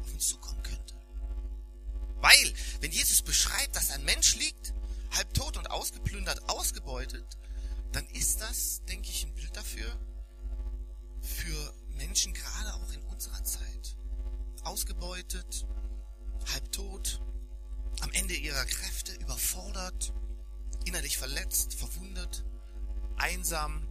auf 0.00 0.10
uns 0.10 0.28
zukommen 0.28 0.62
könnte. 0.62 0.94
Weil, 2.22 2.54
wenn 2.80 2.90
Jesus 2.90 3.20
beschreibt, 3.20 3.76
dass 3.76 3.90
ein 3.90 4.02
Mensch 4.06 4.36
liegt, 4.36 4.72
halb 5.10 5.34
tot 5.34 5.58
und 5.58 5.70
ausgeplündert, 5.70 6.48
ausgebeutet, 6.48 7.36
dann 7.92 8.06
ist 8.06 8.40
das, 8.40 8.82
denke 8.86 9.10
ich, 9.10 9.26
ein 9.26 9.34
Bild 9.34 9.54
dafür, 9.54 9.94
für 11.20 11.74
Menschen 11.88 12.32
gerade 12.32 12.72
auch 12.72 12.90
in 12.94 13.02
unserer 13.02 13.44
Zeit. 13.44 13.98
Ausgebeutet, 14.64 15.66
halbtot, 16.54 17.20
am 18.00 18.10
Ende 18.12 18.32
ihrer 18.32 18.64
Kräfte, 18.64 19.12
überfordert, 19.16 20.14
innerlich 20.86 21.18
verletzt, 21.18 21.74
verwundet, 21.74 22.46
einsam, 23.16 23.88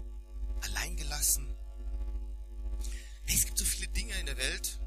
alleingelassen. 0.62 1.56
Hey, 3.24 3.36
es 3.36 3.46
gibt 3.46 3.58
so 3.58 3.66
viele 3.66 3.88
Dinge 3.90 4.14
in 4.20 4.26
der 4.26 4.38
Welt, 4.38 4.80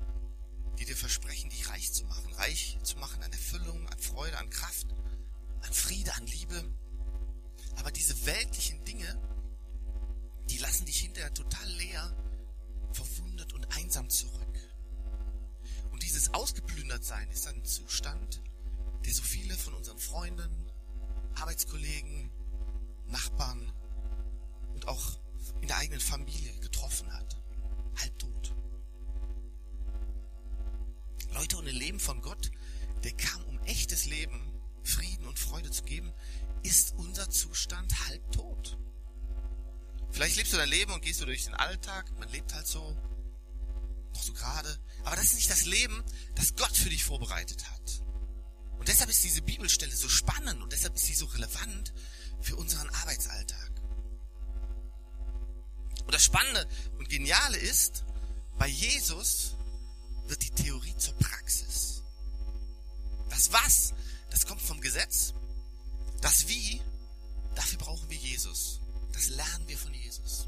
die 0.78 0.84
dir 0.84 0.96
versprechen, 0.96 1.50
dich 1.50 1.68
reich 1.68 1.92
zu 1.92 2.04
machen. 2.04 2.32
Reich 2.34 2.78
zu 2.82 2.98
machen 2.98 3.22
an 3.22 3.32
Erfüllung, 3.32 3.88
an 3.88 3.98
Freude, 3.98 4.38
an 4.38 4.50
Kraft, 4.50 4.88
an 5.62 5.72
Friede, 5.72 6.14
an 6.14 6.26
Liebe. 6.26 6.64
Aber 7.76 7.90
diese 7.90 8.26
weltlichen 8.26 8.84
Dinge, 8.84 9.20
die 10.50 10.58
lassen 10.58 10.86
dich 10.86 11.00
hinterher 11.00 11.32
total 11.32 11.68
leer, 11.70 12.16
verwundet 12.92 13.52
und 13.52 13.76
einsam 13.76 14.10
zurück. 14.10 14.58
Und 15.90 16.02
dieses 16.02 16.32
Ausgeplündertsein 16.34 17.30
ist 17.30 17.46
ein 17.46 17.64
Zustand, 17.64 18.42
der 19.04 19.14
so 19.14 19.22
viele 19.22 19.56
von 19.56 19.74
unseren 19.74 19.98
Freunden, 19.98 20.70
Arbeitskollegen, 21.34 22.30
Nachbarn 23.06 23.72
auch 24.86 25.18
in 25.60 25.68
der 25.68 25.78
eigenen 25.78 26.00
Familie 26.00 26.52
getroffen 26.60 27.12
hat. 27.12 27.40
Halbtot. 27.96 28.54
Leute, 31.32 31.58
ein 31.58 31.66
Leben 31.66 32.00
von 32.00 32.20
Gott, 32.20 32.50
der 33.02 33.12
kam, 33.12 33.42
um 33.44 33.58
echtes 33.64 34.06
Leben, 34.06 34.52
Frieden 34.82 35.26
und 35.26 35.38
Freude 35.38 35.70
zu 35.70 35.82
geben, 35.84 36.12
ist 36.62 36.94
unser 36.96 37.28
Zustand 37.28 38.06
halbtot. 38.06 38.78
Vielleicht 40.10 40.36
lebst 40.36 40.52
du 40.52 40.56
dein 40.56 40.68
Leben 40.68 40.92
und 40.92 41.02
gehst 41.02 41.20
du 41.20 41.24
durch 41.24 41.44
den 41.44 41.54
Alltag, 41.54 42.10
man 42.18 42.28
lebt 42.28 42.54
halt 42.54 42.66
so, 42.66 42.96
noch 44.14 44.22
so 44.22 44.32
gerade. 44.32 44.78
Aber 45.02 45.16
das 45.16 45.26
ist 45.26 45.34
nicht 45.34 45.50
das 45.50 45.64
Leben, 45.64 46.02
das 46.36 46.54
Gott 46.54 46.76
für 46.76 46.88
dich 46.88 47.04
vorbereitet 47.04 47.68
hat. 47.70 48.02
Und 48.78 48.88
deshalb 48.88 49.10
ist 49.10 49.24
diese 49.24 49.42
Bibelstelle 49.42 49.94
so 49.94 50.08
spannend 50.08 50.62
und 50.62 50.72
deshalb 50.72 50.94
ist 50.94 51.06
sie 51.06 51.14
so 51.14 51.26
relevant 51.26 51.92
für 52.40 52.56
unseren 52.56 52.88
Arbeitsalltag. 52.90 53.63
Und 56.06 56.14
das 56.14 56.24
Spannende 56.24 56.68
und 56.98 57.08
Geniale 57.08 57.56
ist, 57.56 58.04
bei 58.58 58.68
Jesus 58.68 59.56
wird 60.26 60.42
die 60.42 60.50
Theorie 60.50 60.96
zur 60.96 61.14
Praxis. 61.14 62.02
Das 63.30 63.52
Was, 63.52 63.94
das 64.30 64.46
kommt 64.46 64.62
vom 64.62 64.80
Gesetz. 64.80 65.34
Das 66.20 66.48
Wie, 66.48 66.80
dafür 67.54 67.78
brauchen 67.78 68.08
wir 68.08 68.16
Jesus. 68.16 68.80
Das 69.12 69.28
lernen 69.28 69.68
wir 69.68 69.78
von 69.78 69.92
Jesus. 69.94 70.46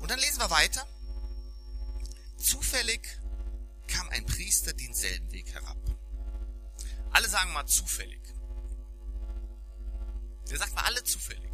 Und 0.00 0.10
dann 0.10 0.18
lesen 0.18 0.38
wir 0.38 0.50
weiter. 0.50 0.86
Zufällig 2.36 3.18
kam 3.88 4.08
ein 4.10 4.24
Priester 4.26 4.72
denselben 4.72 5.30
Weg 5.32 5.52
herab. 5.52 5.76
Alle 7.10 7.28
sagen 7.28 7.52
mal 7.52 7.66
zufällig. 7.66 8.20
Der 10.50 10.58
sagt 10.58 10.74
mal 10.74 10.84
alle 10.84 11.02
zufällig. 11.04 11.50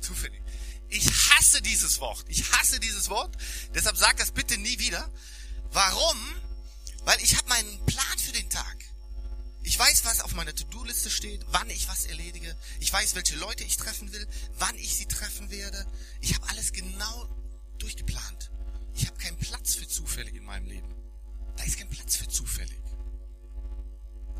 Zufällig. 0.00 0.42
Ich 0.88 1.06
hasse 1.30 1.62
dieses 1.62 2.00
Wort. 2.00 2.24
Ich 2.28 2.50
hasse 2.52 2.80
dieses 2.80 3.08
Wort. 3.08 3.36
Deshalb 3.74 3.96
sag 3.96 4.16
das 4.18 4.30
bitte 4.30 4.58
nie 4.58 4.78
wieder. 4.78 5.10
Warum? 5.72 6.16
Weil 7.04 7.20
ich 7.20 7.36
habe 7.36 7.48
meinen 7.48 7.86
Plan 7.86 8.18
für 8.18 8.32
den 8.32 8.48
Tag. 8.50 8.84
Ich 9.62 9.76
weiß, 9.78 10.04
was 10.04 10.20
auf 10.20 10.34
meiner 10.34 10.54
To-Do-Liste 10.54 11.10
steht, 11.10 11.44
wann 11.48 11.68
ich 11.70 11.88
was 11.88 12.06
erledige. 12.06 12.56
Ich 12.78 12.92
weiß, 12.92 13.16
welche 13.16 13.34
Leute 13.36 13.64
ich 13.64 13.76
treffen 13.76 14.12
will, 14.12 14.26
wann 14.58 14.76
ich 14.76 14.94
sie 14.96 15.06
treffen 15.06 15.50
werde. 15.50 15.84
Ich 16.20 16.34
habe 16.34 16.48
alles 16.50 16.72
genau 16.72 17.28
durchgeplant. 17.78 18.52
Ich 18.94 19.06
habe 19.06 19.18
keinen 19.18 19.36
Platz 19.38 19.74
für 19.74 19.88
zufällig 19.88 20.36
in 20.36 20.44
meinem 20.44 20.66
Leben. 20.66 20.94
Da 21.56 21.64
ist 21.64 21.78
kein 21.78 21.88
Platz 21.88 22.14
für 22.14 22.28
zufällig. 22.28 22.80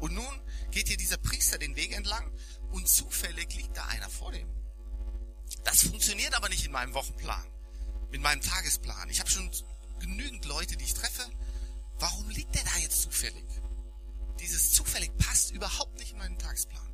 Und 0.01 0.15
nun 0.15 0.41
geht 0.71 0.89
hier 0.89 0.97
dieser 0.97 1.17
Priester 1.17 1.59
den 1.59 1.75
Weg 1.75 1.93
entlang 1.93 2.31
und 2.71 2.89
zufällig 2.89 3.53
liegt 3.55 3.77
da 3.77 3.85
einer 3.87 4.09
vor 4.09 4.31
dem. 4.31 4.49
Das 5.67 5.83
funktioniert 5.83 6.33
aber 6.33 6.49
nicht 6.49 6.65
in 6.65 6.71
meinem 6.71 6.95
Wochenplan, 6.95 7.45
mit 8.13 8.21
meinem 8.21 8.41
Tagesplan. 8.41 9.11
Ich 9.11 9.19
habe 9.19 9.29
schon 9.29 9.51
genügend 9.99 10.45
Leute, 10.45 10.77
die 10.77 10.85
ich 10.85 10.95
treffe, 10.95 11.29
warum 11.99 12.31
liegt 12.31 12.55
der 12.55 12.63
da 12.63 12.79
jetzt 12.79 13.03
zufällig? 13.03 13.45
Dieses 14.39 14.71
zufällig 14.71 15.11
passt 15.19 15.51
überhaupt 15.51 15.99
nicht 15.99 16.13
in 16.13 16.19
meinen 16.19 16.39
Tagesplan. 16.39 16.89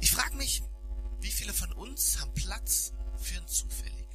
Ich 0.00 0.10
frage 0.10 0.34
mich, 0.36 0.62
wie 1.20 1.30
viele 1.30 1.52
von 1.52 1.70
uns 1.74 2.18
haben 2.18 2.32
Platz 2.32 2.94
für 3.18 3.38
ein 3.38 3.46
zufällig? 3.46 4.08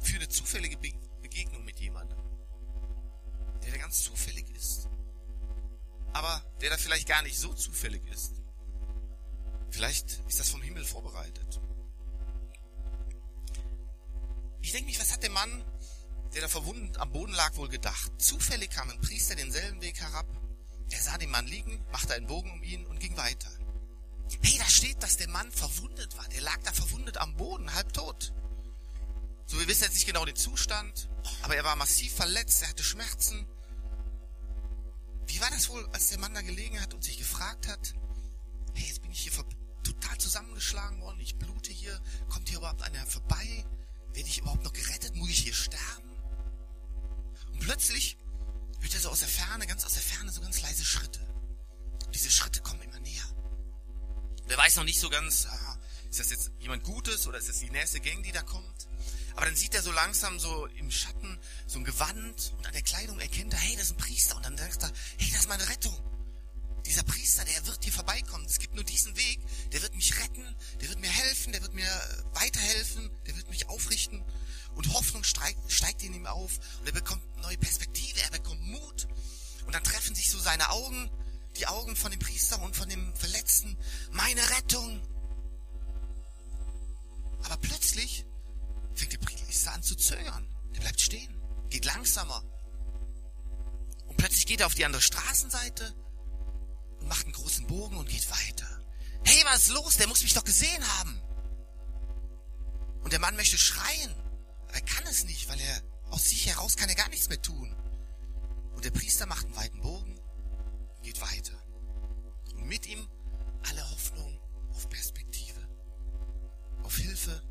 Für 0.00 0.16
eine 0.16 0.28
zufällige 0.28 0.76
Begegnung 0.76 1.64
mit 1.64 1.80
jemandem, 1.80 2.18
der 3.64 3.72
da 3.72 3.78
ganz 3.78 4.02
zufällig 4.02 4.50
ist. 4.50 4.88
Aber 6.12 6.44
der 6.60 6.68
da 6.68 6.76
vielleicht 6.76 7.08
gar 7.08 7.22
nicht 7.22 7.38
so 7.38 7.54
zufällig 7.54 8.06
ist. 8.08 8.37
Vielleicht 9.70 10.22
ist 10.28 10.40
das 10.40 10.50
vom 10.50 10.62
Himmel 10.62 10.84
vorbereitet. 10.84 11.60
Ich 14.60 14.72
denke 14.72 14.86
mich, 14.86 15.00
was 15.00 15.12
hat 15.12 15.22
der 15.22 15.30
Mann, 15.30 15.64
der 16.34 16.42
da 16.42 16.48
verwundet 16.48 16.98
am 16.98 17.10
Boden 17.12 17.32
lag, 17.32 17.56
wohl 17.56 17.68
gedacht? 17.68 18.12
Zufällig 18.20 18.70
kam 18.70 18.90
ein 18.90 19.00
Priester 19.00 19.34
denselben 19.34 19.80
Weg 19.80 20.00
herab. 20.00 20.26
Er 20.90 21.00
sah 21.00 21.18
den 21.18 21.30
Mann 21.30 21.46
liegen, 21.46 21.84
machte 21.92 22.14
einen 22.14 22.26
Bogen 22.26 22.50
um 22.50 22.62
ihn 22.62 22.86
und 22.86 23.00
ging 23.00 23.16
weiter. 23.16 23.50
Hey, 24.42 24.58
da 24.58 24.66
steht, 24.66 25.02
dass 25.02 25.16
der 25.16 25.28
Mann 25.28 25.50
verwundet 25.50 26.16
war. 26.16 26.28
Der 26.28 26.42
lag 26.42 26.58
da 26.64 26.72
verwundet 26.72 27.18
am 27.18 27.36
Boden, 27.36 27.72
halb 27.74 27.92
tot. 27.92 28.32
So, 29.46 29.58
wir 29.58 29.66
wissen 29.66 29.84
jetzt 29.84 29.94
nicht 29.94 30.06
genau 30.06 30.26
den 30.26 30.36
Zustand, 30.36 31.08
aber 31.42 31.56
er 31.56 31.64
war 31.64 31.76
massiv 31.76 32.14
verletzt, 32.14 32.62
er 32.62 32.68
hatte 32.68 32.84
Schmerzen. 32.84 33.46
Wie 35.26 35.40
war 35.40 35.50
das 35.50 35.70
wohl, 35.70 35.86
als 35.92 36.08
der 36.08 36.18
Mann 36.18 36.34
da 36.34 36.42
gelegen 36.42 36.80
hat 36.80 36.92
und 36.92 37.02
sich 37.02 37.16
gefragt 37.16 37.66
hat, 37.68 37.94
hey, 38.74 38.86
jetzt 38.86 39.00
bin 39.00 39.10
ich 39.10 39.20
hier 39.20 39.32
zusammengeschlagen 40.28 41.00
worden, 41.00 41.18
ich 41.20 41.36
blute 41.36 41.72
hier, 41.72 41.98
kommt 42.28 42.50
hier 42.50 42.58
überhaupt 42.58 42.82
einer 42.82 43.06
vorbei? 43.06 43.64
Werde 44.12 44.28
ich 44.28 44.38
überhaupt 44.38 44.62
noch 44.62 44.74
gerettet? 44.74 45.14
Muss 45.16 45.30
ich 45.30 45.38
hier 45.38 45.54
sterben? 45.54 46.10
Und 47.52 47.60
plötzlich 47.60 48.18
hört 48.80 48.92
er 48.92 49.00
so 49.00 49.08
aus 49.08 49.20
der 49.20 49.28
Ferne, 49.28 49.66
ganz 49.66 49.86
aus 49.86 49.94
der 49.94 50.02
Ferne, 50.02 50.30
so 50.30 50.42
ganz 50.42 50.60
leise 50.60 50.84
Schritte. 50.84 51.20
Und 52.04 52.14
diese 52.14 52.30
Schritte 52.30 52.60
kommen 52.60 52.82
immer 52.82 53.00
näher. 53.00 53.24
Der 54.50 54.58
weiß 54.58 54.76
noch 54.76 54.84
nicht 54.84 55.00
so 55.00 55.08
ganz, 55.08 55.46
ah, 55.46 55.78
ist 56.10 56.20
das 56.20 56.30
jetzt 56.30 56.52
jemand 56.58 56.84
Gutes 56.84 57.26
oder 57.26 57.38
ist 57.38 57.48
das 57.48 57.60
die 57.60 57.70
nächste 57.70 58.00
Gang, 58.00 58.22
die 58.22 58.32
da 58.32 58.42
kommt? 58.42 58.88
Aber 59.34 59.46
dann 59.46 59.56
sieht 59.56 59.74
er 59.74 59.82
so 59.82 59.92
langsam 59.92 60.38
so 60.38 60.66
im 60.66 60.90
Schatten 60.90 61.38
so 61.66 61.78
ein 61.78 61.84
Gewand 61.84 62.52
und 62.58 62.66
an 62.66 62.72
der 62.74 62.82
Kleidung 62.82 63.18
erkennt 63.18 63.54
er, 63.54 63.60
hey, 63.60 63.76
das 63.76 63.86
ist 63.86 63.92
ein 63.92 63.96
Priester. 63.96 64.36
Und 64.36 64.44
dann 64.44 64.56
denkt 64.56 64.82
er, 64.82 64.92
hey, 65.16 65.30
das 65.30 65.40
ist 65.40 65.48
meine 65.48 65.66
Rettung. 65.70 65.96
Dieser 66.88 67.02
Priester, 67.02 67.44
der 67.44 67.66
wird 67.66 67.84
hier 67.84 67.92
vorbeikommen. 67.92 68.46
Es 68.46 68.58
gibt 68.58 68.74
nur 68.74 68.82
diesen 68.82 69.14
Weg. 69.14 69.40
Der 69.72 69.82
wird 69.82 69.94
mich 69.94 70.18
retten, 70.18 70.56
der 70.80 70.88
wird 70.88 70.98
mir 70.98 71.10
helfen, 71.10 71.52
der 71.52 71.60
wird 71.60 71.74
mir 71.74 71.86
weiterhelfen, 72.32 73.10
der 73.26 73.36
wird 73.36 73.50
mich 73.50 73.68
aufrichten. 73.68 74.24
Und 74.74 74.94
Hoffnung 74.94 75.22
steigt, 75.22 75.70
steigt 75.70 76.02
in 76.02 76.14
ihm 76.14 76.24
auf 76.24 76.58
und 76.80 76.86
er 76.86 76.94
bekommt 76.94 77.22
neue 77.42 77.58
Perspektive, 77.58 78.22
er 78.22 78.30
bekommt 78.30 78.62
Mut. 78.62 79.06
Und 79.66 79.74
dann 79.74 79.84
treffen 79.84 80.14
sich 80.14 80.30
so 80.30 80.38
seine 80.38 80.70
Augen 80.70 81.10
die 81.58 81.66
Augen 81.66 81.94
von 81.94 82.10
dem 82.10 82.20
Priester 82.20 82.62
und 82.62 82.74
von 82.74 82.88
dem 82.88 83.14
Verletzten, 83.14 83.76
meine 84.10 84.48
Rettung. 84.48 85.06
Aber 87.42 87.58
plötzlich 87.58 88.24
fängt 88.94 89.12
der 89.12 89.18
Priester 89.18 89.72
an 89.72 89.82
zu 89.82 89.94
zögern. 89.94 90.48
Der 90.74 90.80
bleibt 90.80 91.02
stehen, 91.02 91.38
geht 91.68 91.84
langsamer. 91.84 92.42
Und 94.06 94.16
plötzlich 94.16 94.46
geht 94.46 94.60
er 94.60 94.66
auf 94.66 94.74
die 94.74 94.86
andere 94.86 95.02
Straßenseite 95.02 95.94
macht 97.06 97.24
einen 97.24 97.34
großen 97.34 97.66
Bogen 97.66 97.96
und 97.96 98.08
geht 98.08 98.30
weiter. 98.30 98.68
Hey, 99.24 99.42
was 99.44 99.68
ist 99.68 99.74
los? 99.74 99.96
Der 99.96 100.08
muss 100.08 100.22
mich 100.22 100.34
doch 100.34 100.44
gesehen 100.44 100.86
haben. 100.98 101.20
Und 103.02 103.12
der 103.12 103.20
Mann 103.20 103.36
möchte 103.36 103.58
schreien. 103.58 104.14
Aber 104.66 104.74
er 104.74 104.80
kann 104.82 105.04
es 105.06 105.24
nicht, 105.24 105.48
weil 105.48 105.60
er 105.60 105.82
aus 106.10 106.24
sich 106.24 106.46
heraus 106.46 106.76
kann 106.76 106.88
er 106.88 106.94
gar 106.94 107.08
nichts 107.08 107.28
mehr 107.28 107.40
tun. 107.40 107.74
Und 108.74 108.84
der 108.84 108.90
Priester 108.90 109.26
macht 109.26 109.46
einen 109.46 109.56
weiten 109.56 109.80
Bogen 109.80 110.18
geht 111.02 111.20
weiter. 111.20 111.56
Und 112.54 112.66
mit 112.66 112.86
ihm 112.86 113.08
alle 113.68 113.90
Hoffnung 113.90 114.38
auf 114.70 114.88
Perspektive, 114.88 115.60
auf 116.82 116.96
Hilfe. 116.96 117.42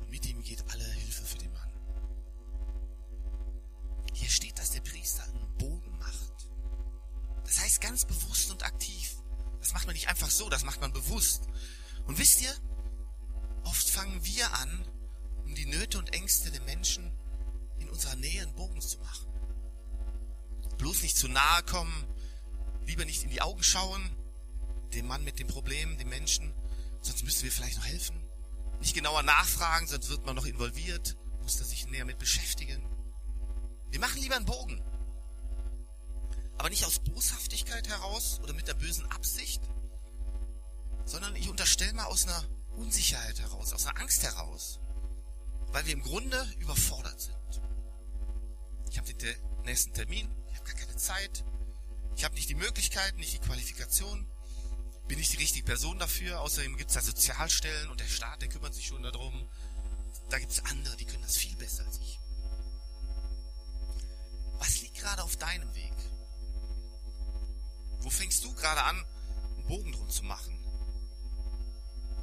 Und 0.00 0.10
mit 0.10 0.26
ihm 0.26 0.42
geht 0.42 0.64
alle 0.70 0.84
Hilfe 0.84 1.24
für 1.24 1.38
den 1.38 1.52
Mann. 1.52 1.72
Hier 4.14 4.30
steht, 4.30 4.58
dass 4.58 4.70
der 4.70 4.80
Priester 4.80 5.24
einen 5.24 5.54
Bogen 5.58 5.98
macht. 5.98 6.31
Das 7.52 7.60
heißt 7.60 7.82
ganz 7.82 8.06
bewusst 8.06 8.50
und 8.50 8.64
aktiv. 8.64 9.14
Das 9.60 9.74
macht 9.74 9.84
man 9.84 9.92
nicht 9.92 10.08
einfach 10.08 10.30
so, 10.30 10.48
das 10.48 10.64
macht 10.64 10.80
man 10.80 10.90
bewusst. 10.90 11.48
Und 12.06 12.16
wisst 12.16 12.40
ihr, 12.40 12.54
oft 13.64 13.90
fangen 13.90 14.24
wir 14.24 14.54
an, 14.54 14.88
um 15.44 15.54
die 15.54 15.66
Nöte 15.66 15.98
und 15.98 16.14
Ängste 16.14 16.50
der 16.50 16.62
Menschen 16.62 17.12
in 17.78 17.90
unserer 17.90 18.16
Nähe 18.16 18.40
einen 18.40 18.54
Bogen 18.54 18.80
zu 18.80 18.98
machen. 19.00 19.26
Bloß 20.78 21.02
nicht 21.02 21.14
zu 21.14 21.28
nahe 21.28 21.62
kommen, 21.64 22.06
lieber 22.86 23.04
nicht 23.04 23.22
in 23.22 23.28
die 23.28 23.42
Augen 23.42 23.62
schauen, 23.62 24.16
dem 24.94 25.06
Mann 25.06 25.22
mit 25.22 25.38
dem 25.38 25.46
Problem, 25.46 25.98
dem 25.98 26.08
Menschen, 26.08 26.54
sonst 27.02 27.22
müssen 27.22 27.42
wir 27.42 27.52
vielleicht 27.52 27.76
noch 27.76 27.86
helfen. 27.86 28.24
Nicht 28.80 28.94
genauer 28.94 29.24
nachfragen, 29.24 29.86
sonst 29.86 30.08
wird 30.08 30.24
man 30.24 30.36
noch 30.36 30.46
involviert, 30.46 31.18
muss 31.42 31.60
er 31.60 31.66
sich 31.66 31.86
näher 31.86 32.06
mit 32.06 32.18
beschäftigen. 32.18 32.82
Wir 33.90 34.00
machen 34.00 34.22
lieber 34.22 34.36
einen 34.36 34.46
Bogen. 34.46 34.82
Aber 36.62 36.70
nicht 36.70 36.84
aus 36.84 37.00
Boshaftigkeit 37.00 37.88
heraus 37.88 38.38
oder 38.40 38.52
mit 38.52 38.68
der 38.68 38.74
bösen 38.74 39.04
Absicht, 39.10 39.60
sondern 41.04 41.34
ich 41.34 41.48
unterstelle 41.48 41.92
mal 41.92 42.04
aus 42.04 42.28
einer 42.28 42.44
Unsicherheit 42.76 43.40
heraus, 43.40 43.72
aus 43.72 43.84
einer 43.84 43.98
Angst 43.98 44.22
heraus, 44.22 44.78
weil 45.72 45.84
wir 45.86 45.92
im 45.92 46.02
Grunde 46.02 46.40
überfordert 46.60 47.20
sind. 47.20 47.62
Ich 48.92 48.96
habe 48.96 49.12
den 49.12 49.34
nächsten 49.64 49.92
Termin, 49.92 50.32
ich 50.52 50.56
habe 50.56 50.70
gar 50.70 50.78
keine 50.78 50.94
Zeit, 50.96 51.44
ich 52.14 52.22
habe 52.22 52.36
nicht 52.36 52.48
die 52.48 52.54
Möglichkeit, 52.54 53.16
nicht 53.16 53.32
die 53.32 53.40
Qualifikation, 53.40 54.24
bin 55.08 55.18
nicht 55.18 55.32
die 55.32 55.38
richtige 55.38 55.64
Person 55.64 55.98
dafür. 55.98 56.42
Außerdem 56.42 56.76
gibt 56.76 56.90
es 56.90 56.94
da 56.94 57.02
Sozialstellen 57.02 57.90
und 57.90 57.98
der 57.98 58.06
Staat, 58.06 58.40
der 58.40 58.48
kümmert 58.48 58.72
sich 58.72 58.86
schon 58.86 59.02
darum. 59.02 59.48
Da 60.30 60.38
gibt 60.38 60.52
es 60.52 60.64
andere, 60.64 60.96
die 60.96 61.06
können 61.06 61.22
das 61.22 61.36
viel 61.36 61.56
besser 61.56 61.84
als 61.84 61.98
ich. 61.98 62.20
Was 64.60 64.80
liegt 64.80 64.98
gerade 64.98 65.24
auf 65.24 65.34
deinem 65.34 65.74
Weg? 65.74 65.92
Wo 68.02 68.10
fängst 68.10 68.44
du 68.44 68.52
gerade 68.54 68.82
an, 68.82 69.04
einen 69.56 69.66
Bogen 69.66 69.92
drum 69.92 70.08
zu 70.10 70.24
machen? 70.24 70.58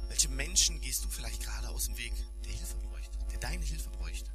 Welche 0.08 0.28
Menschen 0.28 0.80
gehst 0.80 1.04
du 1.04 1.08
vielleicht 1.08 1.42
gerade 1.42 1.68
aus 1.70 1.86
dem 1.86 1.96
Weg, 1.96 2.12
der 2.44 2.52
Hilfe 2.52 2.76
bräuchte, 2.76 3.18
der 3.30 3.38
deine 3.38 3.64
Hilfe 3.64 3.88
bräuchte? 3.90 4.30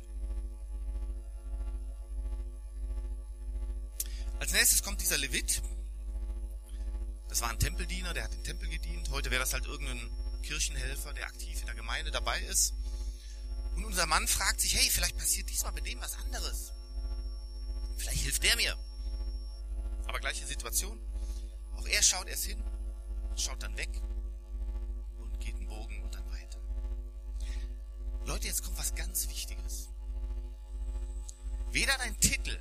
Als 4.40 4.52
nächstes 4.54 4.84
kommt 4.84 5.02
dieser 5.02 5.18
Levit. 5.18 5.62
Das 7.28 7.42
war 7.42 7.50
ein 7.50 7.60
Tempeldiener, 7.60 8.14
der 8.14 8.24
hat 8.24 8.34
den 8.34 8.44
Tempel 8.44 8.70
gedient. 8.70 9.10
Heute 9.12 9.30
wäre 9.30 9.42
das 9.42 9.54
halt 9.54 9.66
irgendein 9.66 10.10
Kirchenhelfer, 10.42 11.14
der 11.14 11.28
aktiv 11.28 11.60
in 11.60 11.66
der 11.66 11.76
Gemeinde 11.76 12.12
dabei 12.12 12.40
ist. 12.42 12.74
Und 13.76 13.86
unser 13.86 14.06
Mann 14.06 14.28
fragt 14.28 14.62
sich, 14.62 14.76
hey, 14.76 14.90
vielleicht 14.90 15.18
passiert 15.18 15.50
diesmal 15.50 15.74
bei 15.74 15.82
dem 15.82 16.00
was 16.00 16.16
anderes. 16.16 16.74
Vielleicht 17.98 18.22
hilft 18.22 18.44
der 18.44 18.56
mir. 18.56 18.78
Aber 20.08 20.20
gleiche 20.20 20.46
Situation. 20.46 21.00
Auch 21.86 21.90
er 21.90 22.02
schaut 22.02 22.28
erst 22.28 22.46
hin, 22.46 22.64
schaut 23.36 23.62
dann 23.62 23.78
weg 23.78 23.90
und 25.20 25.40
geht 25.40 25.56
einen 25.56 25.68
Bogen 25.68 26.02
und 26.02 26.16
dann 26.16 26.32
weiter. 26.32 26.60
Leute, 28.26 28.48
jetzt 28.48 28.64
kommt 28.64 28.80
was 28.80 28.96
ganz 28.96 29.30
Wichtiges. 29.30 29.90
Weder 31.70 31.96
dein 32.00 32.20
Titel 32.20 32.60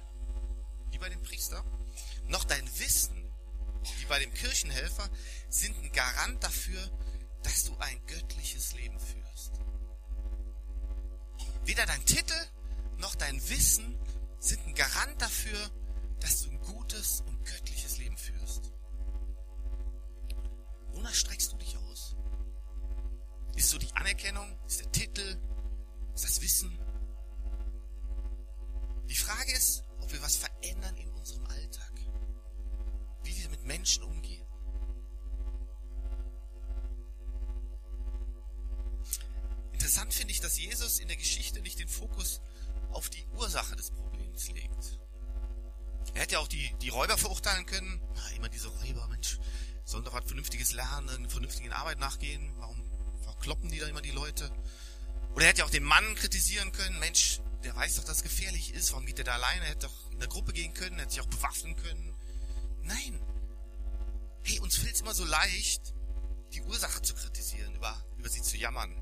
wie 0.90 0.98
bei 0.98 1.08
dem 1.08 1.22
Priester, 1.22 1.64
noch 2.26 2.44
dein 2.44 2.66
Wissen, 2.78 3.16
wie 3.98 4.04
bei 4.06 4.18
dem 4.18 4.32
Kirchenhelfer, 4.34 5.08
sind 5.48 5.74
ein 5.78 5.92
Garant 5.92 6.44
dafür, 6.44 6.90
dass 7.42 7.64
du 7.64 7.76
ein 7.78 8.04
göttliches 8.06 8.74
Leben 8.74 9.00
führst. 9.00 9.52
Weder 11.64 11.86
dein 11.86 12.04
Titel 12.04 12.46
noch 12.98 13.14
dein 13.14 13.40
Wissen 13.48 13.98
sind 14.38 14.66
ein 14.66 14.74
Garant 14.74 15.22
dafür, 15.22 15.70
dass 16.20 16.42
du 16.42 16.50
ein 16.50 16.60
gutes 16.60 17.22
und 17.22 17.42
göttliches 17.46 17.96
Leben 17.96 18.18
führst. 18.18 18.73
Wonach 20.94 21.14
streckst 21.14 21.52
du 21.52 21.56
dich 21.56 21.76
aus? 21.76 22.16
Ist 23.56 23.70
so 23.70 23.78
die 23.78 23.92
Anerkennung? 23.94 24.58
Ist 24.66 24.80
der 24.80 24.92
Titel? 24.92 25.38
Ist 26.14 26.24
das 26.24 26.40
Wissen? 26.40 26.78
Die 29.08 29.16
Frage 29.16 29.52
ist, 29.52 29.84
ob 30.00 30.12
wir 30.12 30.22
was 30.22 30.36
verändern 30.36 30.96
in 30.96 31.10
unserem 31.10 31.46
Alltag. 31.46 31.92
Wie 33.22 33.36
wir 33.36 33.48
mit 33.50 33.64
Menschen 33.64 34.02
umgehen. 34.04 34.44
Interessant 39.72 40.14
finde 40.14 40.32
ich, 40.32 40.40
dass 40.40 40.58
Jesus 40.58 40.98
in 40.98 41.08
der 41.08 41.16
Geschichte 41.16 41.60
nicht 41.60 41.78
den 41.78 41.88
Fokus 41.88 42.40
auf 42.90 43.10
die 43.10 43.24
Ursache 43.36 43.76
des 43.76 43.90
Problems 43.90 44.50
legt. 44.50 44.98
Er 46.14 46.22
hätte 46.22 46.34
ja 46.34 46.38
auch 46.38 46.48
die, 46.48 46.72
die 46.80 46.88
Räuber 46.88 47.18
verurteilen 47.18 47.66
können. 47.66 48.00
Na, 48.14 48.30
immer 48.30 48.48
diese 48.48 48.68
Räuber, 48.68 49.06
Mensch, 49.08 49.38
sollen 49.84 50.04
doch 50.04 50.14
was 50.14 50.24
Vernünftiges 50.24 50.72
lernen, 50.72 51.08
eine 51.08 51.28
vernünftige 51.28 51.74
Arbeit 51.74 51.98
nachgehen. 51.98 52.52
Warum 52.56 52.82
verkloppen 53.22 53.70
die 53.70 53.78
da 53.78 53.86
immer 53.86 54.02
die 54.02 54.10
Leute? 54.10 54.50
Oder 55.34 55.44
er 55.44 55.48
hätte 55.50 55.60
ja 55.60 55.64
auch 55.66 55.70
den 55.70 55.84
Mann 55.84 56.14
kritisieren 56.14 56.72
können. 56.72 56.98
Mensch, 56.98 57.40
der 57.64 57.74
weiß 57.76 57.96
doch, 57.96 58.04
dass 58.04 58.18
es 58.18 58.22
gefährlich 58.22 58.72
ist. 58.72 58.92
Warum 58.92 59.06
geht 59.06 59.18
der 59.18 59.24
da 59.24 59.34
alleine? 59.34 59.64
Er 59.64 59.70
hätte 59.70 59.86
doch 59.86 60.12
in 60.12 60.20
der 60.20 60.28
Gruppe 60.28 60.52
gehen 60.52 60.74
können, 60.74 60.98
hätte 60.98 61.12
sich 61.12 61.20
auch 61.20 61.26
bewaffnen 61.26 61.76
können. 61.76 62.14
Nein. 62.82 63.20
Hey, 64.42 64.60
uns 64.60 64.76
fällt 64.76 64.94
es 64.94 65.00
immer 65.00 65.14
so 65.14 65.24
leicht, 65.24 65.94
die 66.52 66.62
Ursache 66.62 67.02
zu 67.02 67.14
kritisieren, 67.14 67.74
über, 67.74 67.96
über 68.18 68.28
sie 68.28 68.42
zu 68.42 68.56
jammern. 68.56 68.94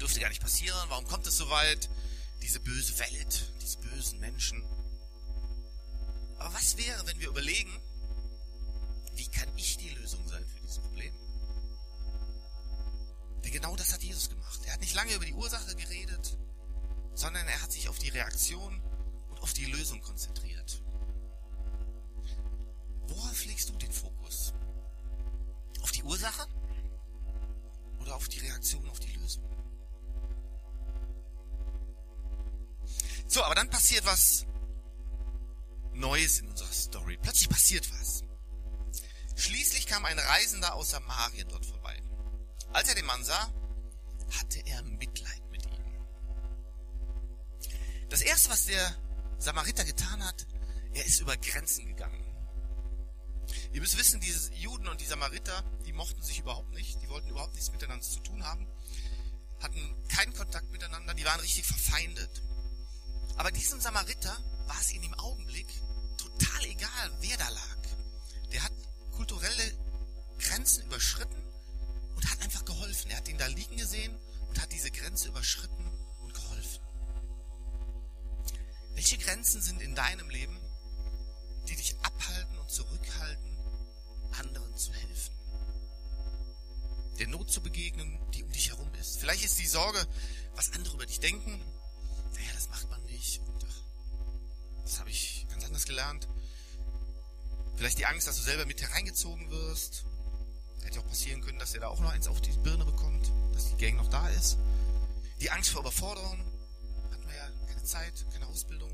Dürfte 0.00 0.20
gar 0.20 0.28
nicht 0.28 0.42
passieren. 0.42 0.78
Warum 0.88 1.06
kommt 1.06 1.26
es 1.26 1.36
so 1.36 1.48
weit? 1.48 1.88
Diese 2.42 2.60
böse 2.60 2.98
Welt, 2.98 3.52
diese 3.62 3.78
bösen 3.78 4.18
Menschen. 4.18 4.64
Aber 6.38 6.52
was 6.54 6.76
wäre, 6.76 7.06
wenn 7.06 7.20
wir 7.20 7.28
überlegen, 7.28 7.80
wie 9.14 9.28
kann 9.28 9.48
ich 9.56 9.76
die 9.76 9.90
Lösung 9.90 10.26
sein 10.28 10.44
für 10.46 10.60
dieses 10.60 10.78
Problem? 10.78 11.14
Denn 13.44 13.52
genau 13.52 13.76
das 13.76 13.92
hat 13.92 14.02
Jesus 14.02 14.28
gemacht. 14.28 14.60
Er 14.66 14.74
hat 14.74 14.80
nicht 14.80 14.94
lange 14.94 15.14
über 15.14 15.24
die 15.24 15.34
Ursache 15.34 15.74
geredet, 15.74 16.38
sondern 17.14 17.46
er 17.46 17.62
hat 17.62 17.72
sich 17.72 17.88
auf 17.88 17.98
die 17.98 18.08
Reaktion 18.08 18.80
und 19.28 19.40
auf 19.40 19.52
die 19.52 19.66
Lösung 19.66 20.00
konzentriert. 20.00 20.82
Worauf 23.08 23.44
legst 23.44 23.68
du 23.68 23.74
den 23.74 23.92
Fokus? 23.92 24.54
Auf 25.82 25.90
die 25.90 26.02
Ursache 26.04 26.46
oder 28.00 28.16
auf 28.16 28.28
die 28.28 28.38
Reaktion, 28.38 28.88
auf 28.88 29.00
die 29.00 29.12
Lösung? 29.12 29.44
So, 33.26 33.42
aber 33.42 33.54
dann 33.54 33.70
passiert 33.70 34.04
was 34.04 34.46
Neues 35.94 36.40
in 36.40 36.48
unserer 36.48 36.72
Story. 36.72 37.18
Plötzlich 37.20 37.48
passiert 37.48 37.90
was. 37.98 38.24
Schließlich 39.36 39.86
kam 39.86 40.04
ein 40.04 40.18
Reisender 40.18 40.74
aus 40.74 40.90
Samarien 40.90 41.48
dort 41.48 41.66
vorbei. 41.66 42.02
Als 42.72 42.88
er 42.88 42.94
den 42.94 43.06
Mann 43.06 43.24
sah, 43.24 43.52
hatte 44.38 44.60
er 44.66 44.82
Mitleid 44.82 45.42
mit 45.50 45.64
ihm. 45.66 45.82
Das 48.08 48.22
erste, 48.22 48.50
was 48.50 48.66
der 48.66 48.96
Samariter 49.38 49.84
getan 49.84 50.24
hat, 50.24 50.46
er 50.94 51.04
ist 51.04 51.20
über 51.20 51.36
Grenzen 51.36 51.86
gegangen. 51.86 52.22
Ihr 53.72 53.80
müsst 53.80 53.98
wissen, 53.98 54.20
diese 54.20 54.52
Juden 54.54 54.88
und 54.88 55.00
die 55.00 55.06
Samariter, 55.06 55.64
die 55.86 55.92
mochten 55.92 56.22
sich 56.22 56.38
überhaupt 56.38 56.72
nicht, 56.72 57.00
die 57.02 57.08
wollten 57.08 57.28
überhaupt 57.28 57.54
nichts 57.54 57.72
miteinander 57.72 58.04
zu 58.04 58.20
tun 58.20 58.44
haben, 58.44 58.66
hatten 59.60 59.96
keinen 60.08 60.34
Kontakt 60.34 60.70
miteinander, 60.70 61.14
die 61.14 61.24
waren 61.24 61.40
richtig 61.40 61.64
verfeindet. 61.66 62.42
Aber 63.36 63.50
diesem 63.50 63.80
Samariter 63.80 64.36
war 64.66 64.80
es 64.80 64.92
in 64.92 65.02
dem 65.02 65.14
Augenblick 65.14 65.68
total 66.16 66.64
egal, 66.66 67.16
wer 67.20 67.36
da 67.36 67.48
lag. 67.48 67.78
Der 68.52 68.62
hat 68.62 68.72
kulturelle 69.12 69.72
Grenzen 70.38 70.84
überschritten 70.84 71.42
und 72.16 72.30
hat 72.30 72.40
einfach 72.42 72.64
geholfen. 72.64 73.10
Er 73.10 73.18
hat 73.18 73.28
ihn 73.28 73.38
da 73.38 73.46
liegen 73.46 73.76
gesehen 73.76 74.16
und 74.48 74.60
hat 74.60 74.72
diese 74.72 74.90
Grenze 74.90 75.28
überschritten 75.28 75.86
und 76.20 76.34
geholfen. 76.34 76.82
Welche 78.94 79.18
Grenzen 79.18 79.62
sind 79.62 79.80
in 79.80 79.94
deinem 79.94 80.28
Leben, 80.28 80.58
die 81.68 81.76
dich 81.76 81.96
abhalten 82.02 82.58
und 82.58 82.70
zurückhalten, 82.70 83.58
anderen 84.32 84.76
zu 84.76 84.92
helfen? 84.92 85.34
Der 87.18 87.28
Not 87.28 87.50
zu 87.50 87.62
begegnen, 87.62 88.18
die 88.32 88.42
um 88.42 88.52
dich 88.52 88.70
herum 88.70 88.92
ist. 88.94 89.18
Vielleicht 89.18 89.44
ist 89.44 89.58
die 89.58 89.66
Sorge, 89.66 90.06
was 90.54 90.72
andere 90.72 90.94
über 90.94 91.06
dich 91.06 91.20
denken. 91.20 91.62
Naja, 92.34 92.50
das 92.54 92.68
macht 92.68 92.90
man 92.90 93.02
nicht. 93.04 93.40
Und 93.40 93.64
ach, 93.68 93.82
das 94.82 94.98
habe 94.98 95.10
ich 95.10 95.46
ganz 95.50 95.64
anders 95.64 95.84
gelernt. 95.84 96.26
Vielleicht 97.76 97.98
die 97.98 98.06
Angst, 98.06 98.26
dass 98.26 98.36
du 98.36 98.42
selber 98.42 98.66
mit 98.66 98.80
hereingezogen 98.80 99.50
wirst. 99.50 100.04
Hätte 100.82 101.00
auch 101.00 101.06
passieren 101.06 101.40
können, 101.40 101.58
dass 101.58 101.74
er 101.74 101.80
da 101.80 101.88
auch 101.88 102.00
noch 102.00 102.10
eins 102.10 102.28
auf 102.28 102.40
die 102.40 102.50
Birne 102.58 102.84
bekommt, 102.84 103.32
dass 103.54 103.70
die 103.70 103.76
Gang 103.76 103.96
noch 103.96 104.08
da 104.08 104.28
ist. 104.28 104.58
Die 105.40 105.50
Angst 105.50 105.70
vor 105.70 105.80
Überforderung. 105.80 106.38
Hatten 107.10 107.28
wir 107.28 107.36
ja 107.36 107.48
keine 107.68 107.82
Zeit, 107.84 108.24
keine 108.32 108.46
Ausbildung. 108.46 108.90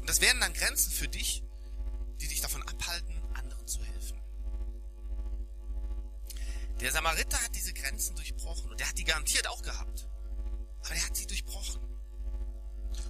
Und 0.00 0.08
das 0.08 0.20
wären 0.20 0.40
dann 0.40 0.52
Grenzen 0.52 0.92
für 0.92 1.08
dich, 1.08 1.42
die 2.20 2.28
dich 2.28 2.40
davon 2.40 2.62
abhalten, 2.62 3.14
anderen 3.34 3.66
zu 3.66 3.82
helfen. 3.84 4.20
Der 6.80 6.90
Samariter 6.90 7.40
hat 7.42 7.54
diese 7.54 7.72
Grenzen 7.72 8.16
durchbrochen 8.16 8.70
und 8.70 8.80
der 8.80 8.88
hat 8.88 8.98
die 8.98 9.04
garantiert 9.04 9.46
auch 9.46 9.62
gehabt. 9.62 10.08
Aber 10.80 10.94
er 10.94 11.06
hat 11.06 11.16
sie 11.16 11.26
durchbrochen. 11.26 11.80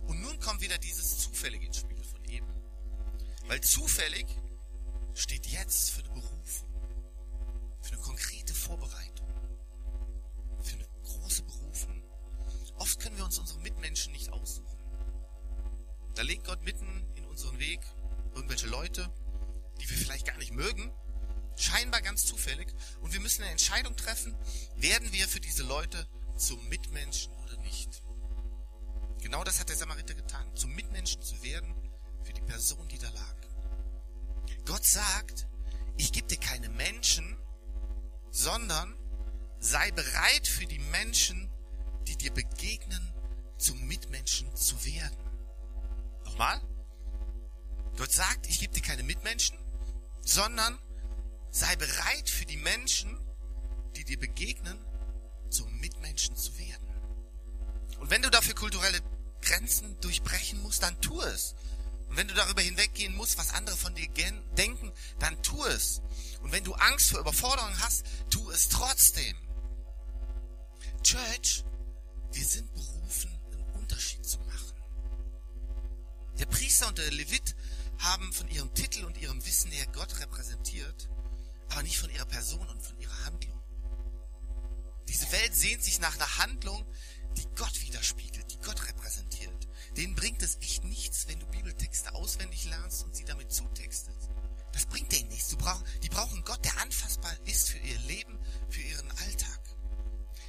Und 0.06 0.20
nun 0.20 0.38
kommt 0.40 0.60
wieder 0.60 0.76
dieses 0.78 1.18
Zufällige 1.18 1.66
ins 1.66 1.78
Spiel 1.78 2.02
von 2.04 2.22
eben. 2.26 2.46
Weil 3.46 3.60
zufällig 3.62 4.26
steht 5.14 5.46
jetzt 5.46 5.90
für 5.90 6.02
eine 6.02 6.10
Berufung, 6.14 6.68
für 7.80 7.92
eine 7.92 8.02
konkrete 8.02 8.54
Vorbereitung, 8.54 9.26
für 10.62 10.74
eine 10.74 10.88
große 11.04 11.42
Berufung. 11.42 12.02
Oft 12.78 13.00
können 13.00 13.16
wir 13.16 13.24
uns 13.24 13.38
unsere 13.38 13.60
Mitmenschen 13.60 14.12
nicht 14.12 14.32
aussuchen. 14.32 14.78
Da 16.14 16.22
legt 16.22 16.44
Gott 16.44 16.62
mitten 16.62 17.06
in 17.14 17.24
unseren 17.26 17.58
Weg 17.58 17.80
irgendwelche 18.34 18.66
Leute, 18.66 19.10
die 19.80 19.88
wir 19.88 19.96
vielleicht 19.96 20.26
gar 20.26 20.38
nicht 20.38 20.52
mögen, 20.52 20.92
scheinbar 21.56 22.00
ganz 22.00 22.24
zufällig, 22.26 22.72
und 23.00 23.12
wir 23.12 23.20
müssen 23.20 23.42
eine 23.42 23.52
Entscheidung 23.52 23.96
treffen, 23.96 24.36
werden 24.76 25.12
wir 25.12 25.28
für 25.28 25.40
diese 25.40 25.62
Leute 25.62 26.08
zum 26.36 26.66
Mitmenschen 26.68 27.32
oder 27.44 27.56
nicht. 27.58 28.02
Genau 29.20 29.44
das 29.44 29.60
hat 29.60 29.68
der 29.68 29.76
Samariter 29.76 30.14
getan, 30.14 30.44
zum 30.56 30.74
Mitmenschen 30.74 31.22
zu 31.22 31.42
werden 31.42 31.74
für 32.24 32.32
die 32.32 32.40
Person, 32.40 32.88
die 32.88 32.98
da 32.98 33.10
lag. 33.10 33.41
Gott 34.64 34.84
sagt, 34.84 35.48
ich 35.96 36.12
gebe 36.12 36.28
dir 36.28 36.38
keine 36.38 36.68
Menschen, 36.68 37.36
sondern 38.30 38.96
sei 39.58 39.90
bereit 39.92 40.46
für 40.46 40.66
die 40.66 40.78
Menschen, 40.78 41.50
die 42.06 42.16
dir 42.16 42.32
begegnen, 42.32 43.12
zum 43.58 43.86
Mitmenschen 43.86 44.54
zu 44.56 44.84
werden. 44.84 45.16
Nochmal. 46.24 46.60
Gott 47.96 48.12
sagt, 48.12 48.46
ich 48.48 48.58
gebe 48.60 48.74
dir 48.74 48.82
keine 48.82 49.02
Mitmenschen, 49.02 49.56
sondern 50.22 50.78
sei 51.50 51.76
bereit 51.76 52.28
für 52.30 52.46
die 52.46 52.56
Menschen, 52.56 53.18
die 53.96 54.04
dir 54.04 54.18
begegnen, 54.18 54.78
zum 55.50 55.78
Mitmenschen 55.78 56.34
zu 56.34 56.58
werden. 56.58 56.86
Und 58.00 58.10
wenn 58.10 58.22
du 58.22 58.30
dafür 58.30 58.54
kulturelle 58.54 59.00
Grenzen 59.42 60.00
durchbrechen 60.00 60.60
musst, 60.62 60.82
dann 60.82 60.98
tu 61.00 61.20
es. 61.20 61.54
Und 62.12 62.18
wenn 62.18 62.28
du 62.28 62.34
darüber 62.34 62.60
hinweggehen 62.60 63.16
musst, 63.16 63.38
was 63.38 63.54
andere 63.54 63.74
von 63.74 63.94
dir 63.94 64.06
denken, 64.58 64.92
dann 65.18 65.42
tu 65.42 65.64
es. 65.64 66.02
Und 66.42 66.52
wenn 66.52 66.62
du 66.62 66.74
Angst 66.74 67.08
vor 67.08 67.20
Überforderung 67.20 67.72
hast, 67.78 68.04
tu 68.28 68.50
es 68.50 68.68
trotzdem. 68.68 69.34
Church, 71.02 71.64
wir 72.32 72.44
sind 72.44 72.70
berufen, 72.74 73.30
einen 73.50 73.64
Unterschied 73.80 74.26
zu 74.26 74.38
machen. 74.40 74.74
Der 76.38 76.44
Priester 76.44 76.86
und 76.86 76.98
der 76.98 77.10
Levit 77.10 77.56
haben 77.96 78.30
von 78.34 78.46
ihrem 78.50 78.74
Titel 78.74 79.06
und 79.06 79.16
ihrem 79.16 79.42
Wissen 79.46 79.70
her 79.70 79.86
Gott 79.94 80.20
repräsentiert, 80.20 81.08
aber 81.70 81.82
nicht 81.82 81.98
von 81.98 82.10
ihrer 82.10 82.26
Person 82.26 82.68
und 82.68 82.82
von 82.82 82.98
ihrer 82.98 83.24
Handlung. 83.24 83.58
Diese 85.08 85.32
Welt 85.32 85.54
sehnt 85.54 85.82
sich 85.82 85.98
nach 85.98 86.16
einer 86.16 86.36
Handlung, 86.36 86.84
die 87.38 87.48
Gott 87.56 87.80
widerspiegelt, 87.80 88.52
die 88.52 88.58
Gott 88.58 88.86
repräsentiert. 88.86 89.31
Denen 89.96 90.14
bringt 90.14 90.42
es 90.42 90.56
echt 90.60 90.84
nichts, 90.84 91.28
wenn 91.28 91.38
du 91.38 91.46
Bibeltexte 91.46 92.14
auswendig 92.14 92.64
lernst 92.64 93.04
und 93.04 93.14
sie 93.14 93.24
damit 93.24 93.52
zutextet. 93.52 94.16
Das 94.72 94.86
bringt 94.86 95.12
denen 95.12 95.28
nichts. 95.28 95.54
Brauch, 95.56 95.82
die 96.02 96.08
brauchen 96.08 96.42
Gott, 96.44 96.64
der 96.64 96.78
anfassbar 96.78 97.32
ist 97.44 97.68
für 97.68 97.78
ihr 97.78 97.98
Leben, 98.00 98.38
für 98.70 98.80
ihren 98.80 99.10
Alltag. 99.10 99.60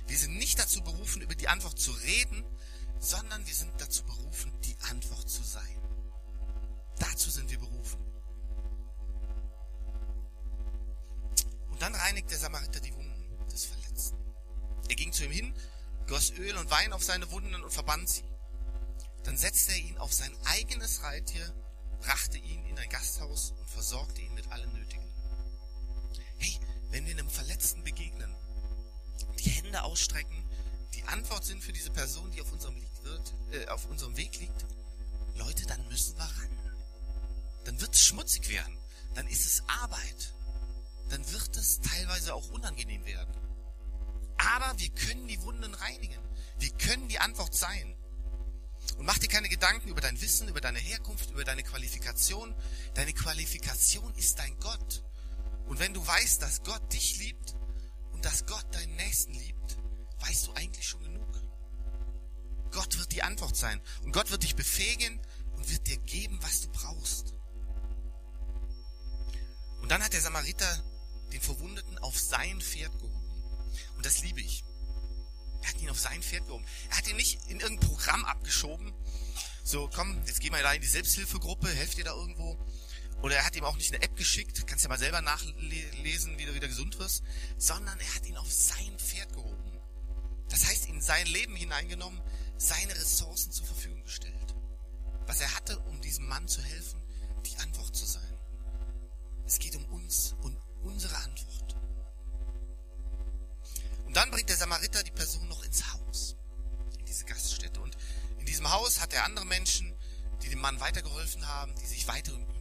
Wir 0.07 0.17
sind 0.17 0.37
nicht 0.37 0.59
dazu 0.59 0.81
berufen, 0.81 1.21
über 1.21 1.35
die 1.35 1.47
Antwort 1.49 1.79
zu 1.79 1.91
reden, 1.91 2.43
sondern 2.99 3.45
wir 3.45 3.53
sind 3.53 3.73
dazu 3.79 4.03
berufen, 4.03 4.51
die 4.63 4.75
Antwort 4.89 5.29
zu 5.29 5.43
sein. 5.43 5.77
Dazu 6.99 7.29
sind 7.29 7.51
wir 7.51 7.59
berufen. 7.59 7.99
Und 11.69 11.81
dann 11.81 11.95
reinigt 11.95 12.31
der 12.31 12.37
Samariter 12.37 12.79
die 12.79 12.93
Wunden 12.93 13.47
des 13.51 13.65
Verletzten. 13.65 14.17
Er 14.87 14.95
ging 14.95 15.11
zu 15.11 15.25
ihm 15.25 15.31
hin, 15.31 15.53
goss 16.07 16.31
Öl 16.31 16.55
und 16.57 16.69
Wein 16.69 16.93
auf 16.93 17.03
seine 17.03 17.29
Wunden 17.31 17.55
und 17.55 17.71
verband 17.71 18.07
sie. 18.07 18.23
Dann 19.23 19.37
setzte 19.37 19.71
er 19.71 19.79
ihn 19.79 19.97
auf 19.97 20.13
sein 20.13 20.35
eigenes 20.45 21.03
Reittier, 21.03 21.53
brachte 22.01 22.37
ihn 22.37 22.65
in 22.65 22.77
ein 22.77 22.89
Gasthaus 22.89 23.51
und 23.51 23.69
versorgte 23.69 24.21
ihn 24.21 24.33
mit 24.33 24.51
allem 24.51 24.71
Nötigen. 24.73 25.07
Hey, 26.37 26.59
wenn 26.89 27.05
wir 27.05 27.13
einem 27.13 27.29
Verletzten 27.29 27.83
begegnen, 27.83 28.35
die 29.39 29.49
Hände 29.49 29.83
ausstrecken, 29.83 30.43
die 30.93 31.03
Antwort 31.03 31.45
sind 31.45 31.63
für 31.63 31.73
diese 31.73 31.91
Person, 31.91 32.31
die 32.31 32.41
auf 32.41 32.51
unserem, 32.51 32.75
wird, 33.03 33.33
äh, 33.51 33.67
auf 33.67 33.85
unserem 33.85 34.15
Weg 34.17 34.39
liegt, 34.39 34.65
Leute, 35.35 35.65
dann 35.65 35.87
müssen 35.87 36.17
wir 36.17 36.25
ran. 36.25 36.59
Dann 37.65 37.79
wird 37.81 37.95
es 37.95 38.01
schmutzig 38.01 38.49
werden. 38.49 38.77
Dann 39.15 39.27
ist 39.27 39.45
es 39.45 39.63
Arbeit. 39.67 40.33
Dann 41.09 41.31
wird 41.31 41.55
es 41.57 41.79
teilweise 41.79 42.33
auch 42.35 42.49
unangenehm 42.49 43.05
werden. 43.05 43.33
Aber 44.37 44.77
wir 44.79 44.89
können 44.89 45.27
die 45.27 45.41
Wunden 45.41 45.73
reinigen. 45.73 46.21
Wir 46.59 46.71
können 46.71 47.07
die 47.07 47.19
Antwort 47.19 47.55
sein. 47.55 47.95
Und 48.97 49.05
mach 49.05 49.17
dir 49.17 49.27
keine 49.27 49.49
Gedanken 49.49 49.89
über 49.89 50.01
dein 50.01 50.19
Wissen, 50.21 50.47
über 50.47 50.61
deine 50.61 50.79
Herkunft, 50.79 51.31
über 51.31 51.43
deine 51.43 51.63
Qualifikation. 51.63 52.55
Deine 52.93 53.13
Qualifikation 53.13 54.13
ist 54.15 54.39
dein 54.39 54.57
Gott. 54.59 55.03
Und 55.65 55.79
wenn 55.79 55.93
du 55.93 56.05
weißt, 56.05 56.41
dass 56.41 56.63
Gott 56.63 56.93
dich 56.93 57.17
liebt 57.17 57.55
und 58.11 58.23
dass 58.25 58.45
Gott 58.45 58.65
deinen 58.71 58.95
Nächsten 58.95 59.33
liebt, 59.33 59.77
weißt 60.19 60.47
du 60.47 60.53
eigentlich 60.53 60.87
schon 60.87 61.03
genug. 61.03 61.27
Gott 62.71 62.97
wird 62.97 63.11
die 63.11 63.23
Antwort 63.23 63.55
sein. 63.55 63.81
Und 64.03 64.13
Gott 64.13 64.31
wird 64.31 64.43
dich 64.43 64.55
befähigen 64.55 65.19
und 65.55 65.69
wird 65.69 65.87
dir 65.87 65.97
geben, 65.97 66.39
was 66.41 66.61
du 66.61 66.69
brauchst. 66.69 67.33
Und 69.81 69.89
dann 69.89 70.03
hat 70.03 70.13
der 70.13 70.21
Samariter 70.21 70.83
den 71.31 71.41
Verwundeten 71.41 71.97
auf 71.99 72.17
sein 72.17 72.61
Pferd 72.61 72.97
gehoben. 72.99 73.43
Und 73.95 74.05
das 74.05 74.23
liebe 74.23 74.41
ich. 74.41 74.63
Er 75.63 75.69
hat 75.69 75.81
ihn 75.81 75.89
auf 75.89 75.99
sein 75.99 76.21
Pferd 76.21 76.45
gehoben. 76.45 76.65
Er 76.89 76.97
hat 76.97 77.07
ihn 77.07 77.15
nicht 77.15 77.39
in 77.47 77.59
irgendein 77.59 77.89
Programm 77.89 78.25
abgeschoben. 78.25 78.93
So, 79.63 79.89
komm, 79.93 80.21
jetzt 80.25 80.41
geh 80.41 80.49
mal 80.49 80.61
da 80.61 80.73
in 80.73 80.81
die 80.81 80.87
Selbsthilfegruppe, 80.87 81.69
helft 81.69 81.97
dir 81.97 82.03
da 82.03 82.13
irgendwo. 82.13 82.57
Oder 83.21 83.37
er 83.37 83.45
hat 83.45 83.55
ihm 83.55 83.63
auch 83.63 83.77
nicht 83.77 83.93
eine 83.93 84.03
App 84.03 84.17
geschickt, 84.17 84.67
kannst 84.67 84.83
ja 84.83 84.89
mal 84.89 84.99
selber 84.99 85.21
nachlesen, 85.21 86.37
wie 86.37 86.45
du 86.45 86.53
wieder 86.53 86.67
gesund 86.67 86.99
wirst, 86.99 87.23
sondern 87.57 87.97
er 87.97 88.15
hat 88.15 88.25
ihn 88.25 88.35
auf 88.35 88.51
sein 88.51 88.99
Pferd 88.99 89.31
gehoben. 89.31 89.79
Das 90.49 90.65
heißt, 90.65 90.87
in 90.87 91.01
sein 91.01 91.25
Leben 91.27 91.55
hineingenommen, 91.55 92.21
seine 92.57 92.93
Ressourcen 92.93 93.53
zur 93.53 93.65
Verfügung 93.65 94.03
gestellt. 94.03 94.55
Was 95.25 95.39
er 95.39 95.55
hatte, 95.55 95.79
um 95.79 96.01
diesem 96.01 96.27
Mann 96.27 96.49
zu 96.49 96.61
helfen, 96.61 97.01
die 97.45 97.57
Antwort 97.59 97.95
zu 97.95 98.05
sein. 98.05 98.37
Es 99.45 99.59
geht 99.59 99.77
um 99.77 99.85
uns 99.85 100.35
und 100.41 100.57
unsere 100.81 101.15
Antwort. 101.15 101.62
Dann 104.13 104.31
bringt 104.31 104.49
der 104.49 104.57
Samariter 104.57 105.03
die 105.03 105.11
Person 105.11 105.47
noch 105.47 105.63
ins 105.63 105.91
Haus, 105.93 106.35
in 106.99 107.05
diese 107.05 107.25
Gaststätte. 107.25 107.81
Und 107.81 107.97
in 108.39 108.45
diesem 108.45 108.71
Haus 108.71 109.01
hat 109.01 109.13
er 109.13 109.25
andere 109.25 109.45
Menschen, 109.45 109.93
die 110.41 110.49
dem 110.49 110.59
Mann 110.59 110.79
weitergeholfen 110.79 111.47
haben, 111.47 111.75
die 111.75 111.85
sich 111.85 112.07
weiter 112.07 112.33
um 112.33 112.53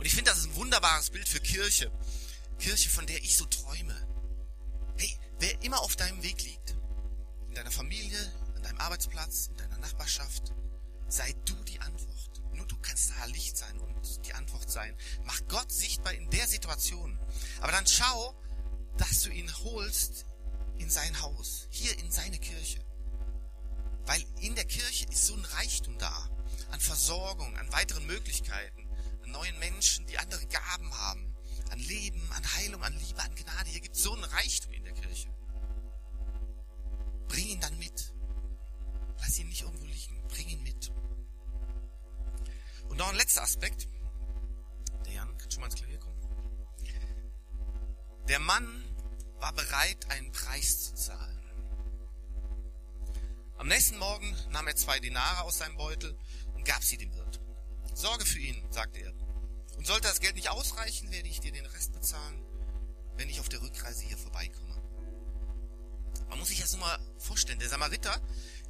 und 0.00 0.06
ich 0.06 0.14
finde, 0.14 0.30
das 0.30 0.38
ist 0.38 0.46
ein 0.46 0.56
wunderbares 0.56 1.10
Bild 1.10 1.28
für 1.28 1.40
Kirche. 1.40 1.92
Kirche, 2.58 2.88
von 2.88 3.06
der 3.06 3.18
ich 3.18 3.36
so 3.36 3.44
träume. 3.44 3.94
Hey, 4.96 5.14
wer 5.40 5.62
immer 5.62 5.82
auf 5.82 5.94
deinem 5.94 6.22
Weg 6.22 6.42
liegt, 6.42 6.74
in 7.48 7.54
deiner 7.54 7.70
Familie, 7.70 8.18
an 8.56 8.62
deinem 8.62 8.78
Arbeitsplatz, 8.78 9.48
in 9.48 9.58
deiner 9.58 9.76
Nachbarschaft, 9.76 10.54
sei 11.08 11.34
du 11.44 11.54
die 11.64 11.78
Antwort. 11.80 12.40
Nur 12.54 12.66
du 12.66 12.78
kannst 12.78 13.10
da 13.10 13.26
Licht 13.26 13.58
sein 13.58 13.78
und 13.78 14.24
die 14.24 14.32
Antwort 14.32 14.70
sein. 14.70 14.96
Mach 15.24 15.38
Gott 15.48 15.70
sichtbar 15.70 16.14
in 16.14 16.30
der 16.30 16.48
Situation. 16.48 17.18
Aber 17.60 17.72
dann 17.72 17.86
schau, 17.86 18.34
dass 19.00 19.22
du 19.22 19.30
ihn 19.30 19.52
holst 19.64 20.26
in 20.78 20.90
sein 20.90 21.20
Haus, 21.20 21.66
hier 21.70 21.98
in 21.98 22.10
seine 22.10 22.38
Kirche. 22.38 22.84
Weil 24.06 24.24
in 24.40 24.54
der 24.54 24.64
Kirche 24.64 25.06
ist 25.06 25.26
so 25.26 25.34
ein 25.34 25.44
Reichtum 25.44 25.98
da 25.98 26.30
an 26.70 26.80
Versorgung, 26.80 27.56
an 27.56 27.72
weiteren 27.72 28.06
Möglichkeiten 28.06 28.80
neuen 29.30 29.58
Menschen, 29.58 30.06
die 30.06 30.18
andere 30.18 30.44
Gaben 30.46 30.92
haben. 30.98 31.34
An 31.70 31.78
Leben, 31.78 32.20
an 32.32 32.42
Heilung, 32.56 32.82
an 32.82 32.92
Liebe, 32.98 33.20
an 33.22 33.34
Gnade. 33.34 33.70
Hier 33.70 33.80
gibt 33.80 33.94
es 33.94 34.02
so 34.02 34.12
einen 34.12 34.24
Reichtum 34.24 34.72
in 34.72 34.84
der 34.84 34.92
Kirche. 34.92 35.28
Bring 37.28 37.46
ihn 37.46 37.60
dann 37.60 37.78
mit. 37.78 38.12
Lass 39.18 39.38
ihn 39.38 39.48
nicht 39.48 39.62
irgendwo 39.62 39.84
liegen. 39.84 40.20
Bring 40.28 40.48
ihn 40.48 40.62
mit. 40.62 40.92
Und 42.88 42.96
noch 42.96 43.08
ein 43.08 43.16
letzter 43.16 43.42
Aspekt. 43.42 43.86
Der 45.06 45.12
Jan 45.12 45.36
kann 45.38 45.50
schon 45.50 45.60
mal 45.60 45.66
ins 45.66 45.76
Klavier 45.76 45.98
kommen. 45.98 46.18
Der 48.28 48.40
Mann 48.40 48.84
war 49.40 49.52
bereit, 49.52 50.10
einen 50.10 50.30
Preis 50.32 50.84
zu 50.84 50.94
zahlen. 50.94 51.38
Am 53.56 53.68
nächsten 53.68 53.98
Morgen 53.98 54.34
nahm 54.50 54.68
er 54.68 54.76
zwei 54.76 55.00
Denare 55.00 55.42
aus 55.42 55.58
seinem 55.58 55.76
Beutel 55.76 56.16
und 56.54 56.64
gab 56.64 56.82
sie 56.82 56.96
dem 56.96 57.14
Wirt. 57.14 57.40
Sorge 57.94 58.24
für 58.24 58.38
ihn, 58.38 58.62
sagte 58.70 59.00
er. 59.00 59.12
Und 59.76 59.86
sollte 59.86 60.08
das 60.08 60.20
Geld 60.20 60.36
nicht 60.36 60.50
ausreichen, 60.50 61.10
werde 61.10 61.28
ich 61.28 61.40
dir 61.40 61.52
den 61.52 61.66
Rest 61.66 61.92
bezahlen, 61.92 62.42
wenn 63.16 63.28
ich 63.28 63.40
auf 63.40 63.48
der 63.48 63.60
Rückreise 63.60 64.04
hier 64.04 64.16
vorbeikomme. 64.16 64.80
Man 66.28 66.38
muss 66.38 66.48
sich 66.48 66.60
das 66.60 66.72
nur 66.72 66.80
mal 66.80 66.98
vorstellen. 67.18 67.58
Der 67.58 67.68
Samariter 67.68 68.20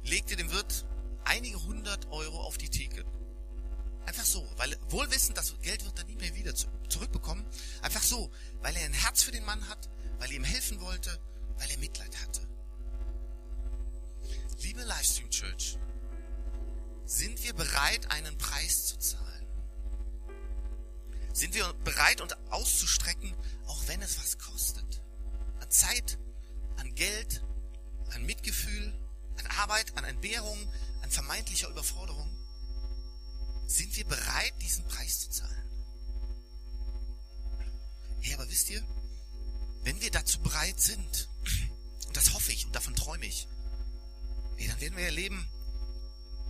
legte 0.03 0.35
dem 0.35 0.51
Wirt 0.51 0.85
einige 1.23 1.61
hundert 1.63 2.07
Euro 2.11 2.41
auf 2.41 2.57
die 2.57 2.69
Theke. 2.69 3.05
Einfach 4.05 4.25
so, 4.25 4.49
weil 4.57 4.75
wohl 4.89 5.09
wissend, 5.11 5.37
das 5.37 5.55
Geld 5.61 5.85
wird 5.85 5.99
er 5.99 6.05
nie 6.05 6.15
mehr 6.15 6.35
wieder 6.35 6.53
zurückbekommen. 6.89 7.45
Einfach 7.81 8.03
so, 8.03 8.31
weil 8.61 8.75
er 8.75 8.85
ein 8.85 8.93
Herz 8.93 9.21
für 9.21 9.31
den 9.31 9.45
Mann 9.45 9.69
hat, 9.69 9.89
weil 10.21 10.29
er 10.29 10.35
ihm 10.35 10.43
helfen 10.43 10.79
wollte, 10.81 11.19
weil 11.57 11.71
er 11.71 11.79
Mitleid 11.79 12.15
hatte. 12.21 12.47
Liebe 14.59 14.83
Livestream 14.83 15.31
Church, 15.31 15.79
sind 17.05 17.43
wir 17.43 17.53
bereit, 17.53 18.11
einen 18.11 18.37
Preis 18.37 18.85
zu 18.85 18.99
zahlen? 18.99 19.47
Sind 21.33 21.55
wir 21.55 21.73
bereit, 21.83 22.21
uns 22.21 22.33
auszustrecken, 22.51 23.33
auch 23.65 23.87
wenn 23.87 23.99
es 24.03 24.19
was 24.19 24.37
kostet? 24.37 25.01
An 25.59 25.71
Zeit, 25.71 26.19
an 26.77 26.93
Geld, 26.93 27.43
an 28.11 28.23
Mitgefühl, 28.23 28.93
an 29.39 29.47
Arbeit, 29.57 29.97
an 29.97 30.03
Entbehrung, 30.03 30.71
an 31.01 31.09
vermeintlicher 31.09 31.69
Überforderung? 31.69 32.29
Sind 33.65 33.97
wir 33.97 34.05
bereit, 34.05 34.53
diesen 34.61 34.85
Preis 34.85 35.21
zu 35.21 35.31
zahlen? 35.31 35.67
Hey, 38.19 38.35
aber 38.35 38.47
wisst 38.47 38.69
ihr, 38.69 38.83
wenn 39.83 40.01
wir 40.01 40.11
dazu 40.11 40.39
bereit 40.39 40.79
sind, 40.79 41.29
und 42.07 42.17
das 42.17 42.33
hoffe 42.33 42.51
ich 42.51 42.65
und 42.65 42.75
davon 42.75 42.95
träume 42.95 43.25
ich, 43.25 43.47
hey, 44.57 44.67
dann 44.67 44.81
werden 44.81 44.97
wir 44.97 45.05
erleben, 45.05 45.47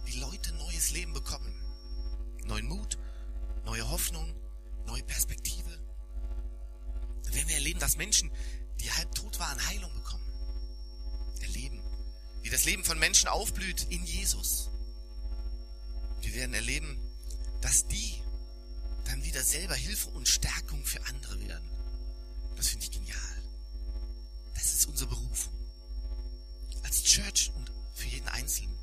wie 0.06 0.20
Leute 0.20 0.54
neues 0.54 0.92
Leben 0.92 1.14
bekommen. 1.14 1.54
Neuen 2.46 2.68
Mut, 2.68 2.98
neue 3.66 3.90
Hoffnung, 3.90 4.36
neue 4.86 5.04
Perspektive. 5.04 5.80
Dann 7.24 7.34
werden 7.34 7.48
wir 7.48 7.56
erleben, 7.56 7.80
dass 7.80 7.98
Menschen, 7.98 8.32
die 8.80 8.92
halb 8.92 9.14
tot 9.14 9.40
waren, 9.40 9.66
Heilung 9.68 9.94
bekommen. 9.94 10.26
Erleben, 11.42 11.82
wie 12.42 12.50
das 12.50 12.66
Leben 12.66 12.84
von 12.84 13.00
Menschen 13.00 13.30
aufblüht 13.30 13.88
in 13.90 14.04
Jesus. 14.04 14.72
Wir 16.22 16.34
werden 16.36 16.54
erleben, 16.54 17.00
dass 17.62 17.88
die 17.88 18.22
dann 19.06 19.24
wieder 19.24 19.44
selber 19.44 19.76
Hilfe 19.76 20.10
und 20.10 20.28
Stärkung 20.28 20.84
für 20.86 21.04
andere 21.06 21.40
werden. 21.48 21.70
Das 22.62 22.68
finde 22.68 22.86
ich 22.86 22.92
genial. 22.92 23.44
Das 24.54 24.72
ist 24.72 24.86
unsere 24.86 25.10
Berufung. 25.10 25.52
Als 26.84 27.02
Church 27.02 27.52
und 27.56 27.72
für 27.96 28.08
jeden 28.08 28.28
Einzelnen. 28.28 28.78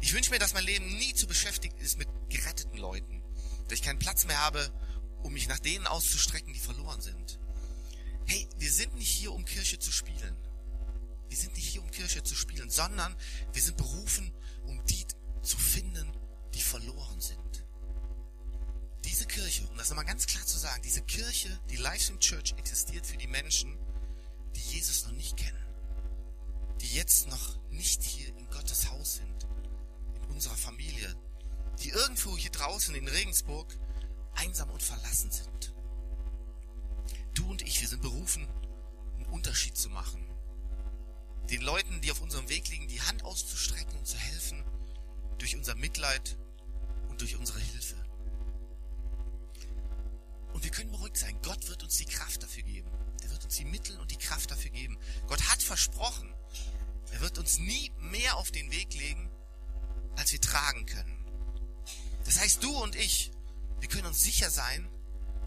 Ich 0.00 0.12
wünsche 0.12 0.32
mir, 0.32 0.40
dass 0.40 0.52
mein 0.52 0.64
Leben 0.64 0.88
nie 0.98 1.14
zu 1.14 1.28
beschäftigt 1.28 1.78
ist 1.78 1.96
mit 1.96 2.08
geretteten 2.28 2.76
Leuten. 2.78 3.22
Dass 3.68 3.78
ich 3.78 3.82
keinen 3.82 4.00
Platz 4.00 4.24
mehr 4.24 4.40
habe 4.40 4.72
um 5.22 5.32
mich 5.32 5.46
nach 5.46 5.60
denen 5.60 5.86
auszustrecken, 5.86 6.52
die 6.52 6.58
verloren 6.58 7.00
sind. 7.00 7.38
Hey, 8.26 8.48
wir 8.58 8.72
sind 8.72 8.96
nicht 8.96 9.10
hier, 9.10 9.30
um 9.30 9.44
Kirche 9.44 9.78
zu 9.78 9.92
spielen. 9.92 10.36
Wir 11.28 11.36
sind 11.36 11.54
nicht 11.54 11.68
hier, 11.68 11.84
um 11.84 11.90
Kirche 11.92 12.24
zu 12.24 12.34
spielen, 12.34 12.68
sondern 12.68 13.14
wir 13.52 13.62
sind 13.62 13.76
berufen, 13.76 14.32
um 14.66 14.84
die 14.86 15.06
zu 15.40 15.56
finden, 15.56 16.12
die 16.52 16.60
verloren 16.60 17.20
sind. 17.20 17.41
Diese 19.22 19.40
Kirche, 19.40 19.68
um 19.68 19.76
das 19.76 19.88
nochmal 19.88 20.04
ganz 20.04 20.26
klar 20.26 20.44
zu 20.44 20.58
sagen, 20.58 20.82
diese 20.82 21.00
Kirche, 21.00 21.56
die 21.70 21.76
Livestream 21.76 22.18
Church 22.18 22.54
existiert 22.56 23.06
für 23.06 23.16
die 23.16 23.28
Menschen, 23.28 23.78
die 24.56 24.60
Jesus 24.60 25.04
noch 25.04 25.12
nicht 25.12 25.36
kennen. 25.36 25.64
Die 26.80 26.88
jetzt 26.96 27.28
noch 27.28 27.56
nicht 27.70 28.02
hier 28.02 28.36
in 28.36 28.50
Gottes 28.50 28.90
Haus 28.90 29.14
sind, 29.14 29.46
in 30.24 30.34
unserer 30.34 30.56
Familie, 30.56 31.14
die 31.84 31.90
irgendwo 31.90 32.36
hier 32.36 32.50
draußen 32.50 32.96
in 32.96 33.06
Regensburg 33.06 33.78
einsam 34.34 34.68
und 34.70 34.82
verlassen 34.82 35.30
sind. 35.30 35.72
Du 37.34 37.48
und 37.48 37.62
ich, 37.62 37.80
wir 37.80 37.86
sind 37.86 38.02
berufen, 38.02 38.48
einen 39.14 39.26
Unterschied 39.26 39.76
zu 39.76 39.88
machen. 39.88 40.26
Den 41.48 41.62
Leuten, 41.62 42.00
die 42.00 42.10
auf 42.10 42.22
unserem 42.22 42.48
Weg 42.48 42.66
liegen, 42.70 42.88
die 42.88 43.02
Hand 43.02 43.24
auszustrecken 43.24 43.96
und 43.96 44.04
zu 44.08 44.16
helfen, 44.16 44.64
durch 45.38 45.54
unser 45.54 45.76
Mitleid 45.76 46.36
und 47.08 47.20
durch 47.20 47.36
unsere 47.36 47.60
Hilfe. 47.60 48.01
Und 50.62 50.66
wir 50.66 50.70
können 50.70 50.92
beruhigt 50.92 51.16
sein. 51.16 51.36
Gott 51.42 51.68
wird 51.68 51.82
uns 51.82 51.96
die 51.96 52.04
Kraft 52.04 52.40
dafür 52.40 52.62
geben. 52.62 52.88
Er 53.24 53.30
wird 53.32 53.42
uns 53.42 53.56
die 53.56 53.64
Mittel 53.64 53.98
und 53.98 54.12
die 54.12 54.16
Kraft 54.16 54.48
dafür 54.48 54.70
geben. 54.70 54.96
Gott 55.26 55.42
hat 55.50 55.60
versprochen, 55.60 56.32
er 57.10 57.20
wird 57.20 57.36
uns 57.36 57.58
nie 57.58 57.90
mehr 57.98 58.36
auf 58.36 58.52
den 58.52 58.70
Weg 58.70 58.94
legen, 58.94 59.28
als 60.14 60.30
wir 60.30 60.40
tragen 60.40 60.86
können. 60.86 61.26
Das 62.24 62.38
heißt, 62.38 62.62
du 62.62 62.70
und 62.80 62.94
ich, 62.94 63.32
wir 63.80 63.88
können 63.88 64.06
uns 64.06 64.22
sicher 64.22 64.50
sein, 64.50 64.88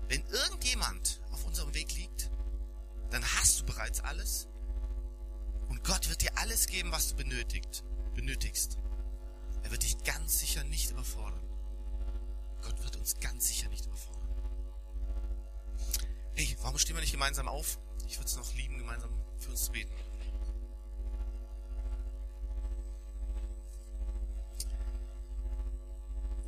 wenn 0.10 0.22
irgendjemand 0.26 1.22
auf 1.32 1.46
unserem 1.46 1.74
Weg 1.74 1.94
liegt, 1.94 2.30
dann 3.10 3.24
hast 3.38 3.62
du 3.62 3.66
bereits 3.66 4.02
alles 4.02 4.50
und 5.70 5.82
Gott 5.86 6.10
wird 6.10 6.24
dir 6.24 6.38
alles 6.38 6.68
geben, 6.68 6.92
was 6.92 7.08
du 7.08 7.16
benötigt, 7.16 7.86
benötigst. 8.16 8.80
Er 9.64 9.72
wird 9.72 9.84
dich 9.84 9.98
ganz 10.04 10.40
sicher 10.40 10.66
nicht 10.66 10.92
überfordern. 10.92 11.40
Gott 12.62 12.84
wird 12.84 12.98
uns 12.98 13.18
ganz 13.22 13.48
sicher 13.48 13.70
nicht 13.70 13.86
überfordern. 13.86 14.15
Hey, 16.36 16.56
warum 16.62 16.78
stehen 16.78 16.96
wir 16.96 17.02
nicht 17.02 17.14
gemeinsam 17.14 17.48
auf? 17.48 17.80
Ich 18.08 18.18
würde 18.18 18.26
es 18.26 18.36
noch 18.36 18.54
lieben, 18.56 18.78
gemeinsam 18.78 19.10
für 19.40 19.52
uns 19.52 19.66
zu 19.66 19.72
beten. 19.72 19.94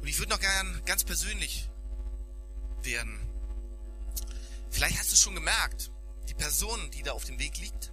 Und 0.02 0.08
ich 0.08 0.20
würde 0.20 0.32
noch 0.32 0.40
gern 0.40 0.82
ganz 0.86 1.04
persönlich 1.04 1.70
werden. 2.84 3.20
Vielleicht 4.70 5.00
hast 5.00 5.12
du 5.12 5.16
schon 5.16 5.36
gemerkt, 5.36 5.92
die 6.30 6.34
Person, 6.34 6.92
die 6.92 7.04
da 7.04 7.14
auf 7.14 7.24
dem 7.24 7.40
Weg 7.40 7.58
liegt, 7.58 7.92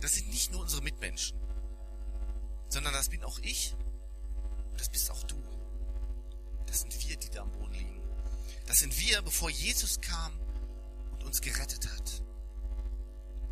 das 0.00 0.14
sind 0.14 0.28
nicht 0.28 0.52
nur 0.52 0.60
unsere 0.60 0.82
Mitmenschen. 0.82 1.38
sondern 2.68 2.94
das 2.94 3.10
bin 3.10 3.22
auch 3.22 3.38
ich 3.40 3.74
und 4.70 4.80
das 4.80 4.88
bist 4.88 5.10
auch 5.10 5.22
du. 5.24 5.36
Das 6.66 6.80
sind 6.80 7.06
wir, 7.06 7.16
die 7.16 7.28
da 7.28 7.42
am 7.42 7.50
Boden 7.52 7.74
liegen. 7.74 8.00
Das 8.66 8.78
sind 8.78 8.98
wir, 8.98 9.20
bevor 9.20 9.50
Jesus 9.50 10.00
kam 10.00 10.32
uns 11.24 11.40
gerettet 11.40 11.88
hat. 11.92 12.22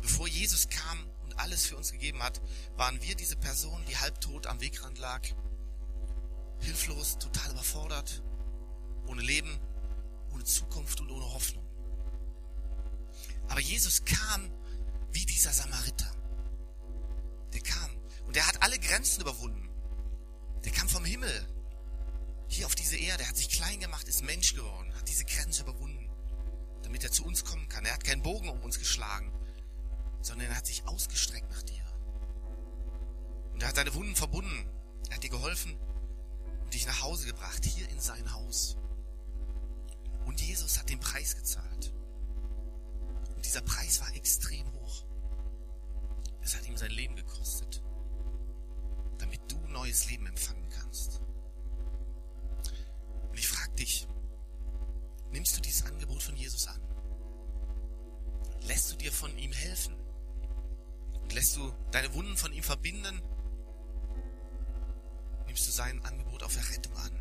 Bevor 0.01 0.27
Jesus 0.27 0.67
kam 0.69 1.07
und 1.23 1.39
alles 1.39 1.65
für 1.65 1.77
uns 1.77 1.91
gegeben 1.91 2.21
hat, 2.23 2.41
waren 2.75 3.01
wir 3.01 3.15
diese 3.15 3.35
Person, 3.35 3.83
die 3.87 3.97
halbtot 3.97 4.47
am 4.47 4.59
Wegrand 4.61 4.97
lag, 4.99 5.21
hilflos, 6.59 7.17
total 7.19 7.51
überfordert, 7.51 8.23
ohne 9.07 9.21
Leben, 9.21 9.59
ohne 10.33 10.43
Zukunft 10.43 11.01
und 11.01 11.11
ohne 11.11 11.33
Hoffnung. 11.33 11.65
Aber 13.49 13.59
Jesus 13.59 14.05
kam 14.05 14.51
wie 15.11 15.25
dieser 15.25 15.51
Samariter. 15.51 16.11
Der 17.53 17.61
kam 17.61 17.89
und 18.25 18.37
er 18.37 18.47
hat 18.47 18.63
alle 18.63 18.79
Grenzen 18.79 19.21
überwunden. 19.21 19.69
Der 20.63 20.71
kam 20.71 20.87
vom 20.87 21.03
Himmel 21.03 21.47
hier 22.47 22.65
auf 22.65 22.75
diese 22.75 22.97
Erde, 22.97 23.27
hat 23.27 23.37
sich 23.37 23.49
klein 23.49 23.79
gemacht, 23.79 24.07
ist 24.07 24.23
Mensch 24.23 24.53
geworden, 24.53 24.93
hat 24.95 25.07
diese 25.07 25.25
Grenze 25.25 25.63
überwunden, 25.63 26.00
damit 26.91 27.05
er 27.05 27.11
zu 27.11 27.23
uns 27.23 27.45
kommen 27.45 27.69
kann. 27.69 27.85
Er 27.85 27.93
hat 27.93 28.03
keinen 28.03 28.21
Bogen 28.21 28.49
um 28.49 28.61
uns 28.63 28.77
geschlagen, 28.77 29.31
sondern 30.21 30.49
er 30.49 30.57
hat 30.57 30.67
sich 30.67 30.85
ausgestreckt 30.85 31.49
nach 31.49 31.63
dir. 31.63 31.85
Und 33.53 33.63
er 33.63 33.69
hat 33.69 33.77
deine 33.77 33.93
Wunden 33.93 34.13
verbunden. 34.13 34.69
Er 35.07 35.15
hat 35.15 35.23
dir 35.23 35.29
geholfen 35.29 35.77
und 36.65 36.73
dich 36.73 36.85
nach 36.85 37.01
Hause 37.01 37.27
gebracht, 37.27 37.63
hier 37.63 37.87
in 37.87 38.01
sein 38.01 38.33
Haus. 38.33 38.75
Und 40.25 40.41
Jesus 40.41 40.79
hat 40.79 40.89
den 40.89 40.99
Preis 40.99 41.37
gezahlt. 41.37 41.93
Und 43.37 43.45
dieser 43.45 43.61
Preis 43.61 44.01
war 44.01 44.13
extrem 44.13 44.69
hoch. 44.73 45.05
Es 46.41 46.57
hat 46.57 46.67
ihm 46.67 46.75
sein 46.75 46.91
Leben 46.91 47.15
gekostet, 47.15 47.81
damit 49.17 49.39
du 49.49 49.57
neues 49.67 50.09
Leben 50.09 50.27
empfangen 50.27 50.67
kannst. 50.69 51.21
Und 53.29 53.39
ich 53.39 53.47
frage 53.47 53.75
dich, 53.75 54.09
nimmst 55.31 55.57
du 55.57 55.61
dieses 55.61 55.85
Angebot 55.85 56.21
von 56.21 56.35
Jesus 56.35 56.67
an? 56.67 56.79
Lässt 58.63 58.91
du 58.91 58.95
dir 58.95 59.11
von 59.11 59.35
ihm 59.37 59.51
helfen? 59.51 59.95
Und 61.21 61.33
lässt 61.33 61.55
du 61.55 61.73
deine 61.91 62.13
Wunden 62.13 62.37
von 62.37 62.53
ihm 62.53 62.63
verbinden? 62.63 63.21
Nimmst 65.47 65.67
du 65.67 65.71
sein 65.71 66.03
Angebot 66.05 66.43
auf 66.43 66.55
Errettung 66.55 66.95
an? 66.97 67.11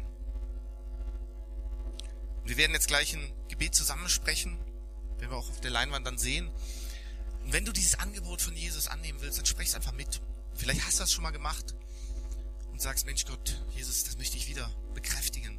Und 2.42 2.48
wir 2.48 2.56
werden 2.56 2.72
jetzt 2.72 2.88
gleich 2.88 3.14
ein 3.14 3.32
Gebet 3.48 3.74
zusammensprechen, 3.74 4.58
werden 5.18 5.30
wir 5.30 5.36
auch 5.36 5.50
auf 5.50 5.60
der 5.60 5.70
Leinwand 5.70 6.06
dann 6.06 6.18
sehen. 6.18 6.50
Und 7.44 7.52
wenn 7.52 7.64
du 7.64 7.72
dieses 7.72 7.98
Angebot 7.98 8.42
von 8.42 8.56
Jesus 8.56 8.88
annehmen 8.88 9.20
willst, 9.20 9.38
dann 9.38 9.46
sprech 9.46 9.68
es 9.68 9.74
einfach 9.74 9.92
mit. 9.92 10.20
Vielleicht 10.54 10.84
hast 10.86 10.98
du 10.98 11.02
das 11.02 11.12
schon 11.12 11.22
mal 11.22 11.30
gemacht 11.30 11.74
und 12.70 12.80
sagst, 12.80 13.06
Mensch 13.06 13.24
Gott, 13.24 13.64
Jesus, 13.74 14.04
das 14.04 14.18
möchte 14.18 14.36
ich 14.36 14.48
wieder 14.48 14.70
bekräftigen. 14.94 15.58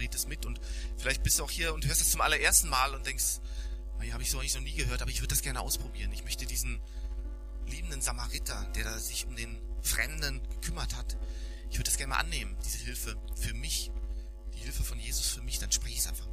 Bret 0.00 0.14
es 0.14 0.26
mit 0.26 0.46
und 0.46 0.60
vielleicht 0.96 1.22
bist 1.22 1.38
du 1.38 1.44
auch 1.44 1.50
hier 1.50 1.74
und 1.74 1.86
hörst 1.86 2.00
das 2.00 2.10
zum 2.10 2.22
allerersten 2.22 2.70
Mal 2.70 2.94
und 2.94 3.04
denkst, 3.04 3.40
naja, 3.98 4.14
habe 4.14 4.22
ich 4.22 4.30
so 4.30 4.38
eigentlich 4.38 4.54
noch 4.54 4.62
nie 4.62 4.72
gehört, 4.72 5.02
aber 5.02 5.10
ich 5.10 5.20
würde 5.20 5.28
das 5.34 5.42
gerne 5.42 5.60
ausprobieren. 5.60 6.10
Ich 6.12 6.24
möchte 6.24 6.46
diesen 6.46 6.80
liebenden 7.66 8.00
Samariter, 8.00 8.64
der 8.74 8.84
da 8.84 8.98
sich 8.98 9.26
um 9.26 9.36
den 9.36 9.60
Fremden 9.82 10.40
gekümmert 10.48 10.96
hat, 10.96 11.18
ich 11.68 11.76
würde 11.76 11.90
das 11.90 11.98
gerne 11.98 12.14
mal 12.14 12.20
annehmen, 12.20 12.56
diese 12.64 12.78
Hilfe 12.78 13.16
für 13.36 13.52
mich, 13.52 13.92
die 14.54 14.60
Hilfe 14.60 14.82
von 14.82 14.98
Jesus 14.98 15.28
für 15.28 15.42
mich, 15.42 15.58
dann 15.58 15.70
spreche 15.70 15.92
ich 15.92 16.00
es 16.00 16.06
einfach. 16.06 16.29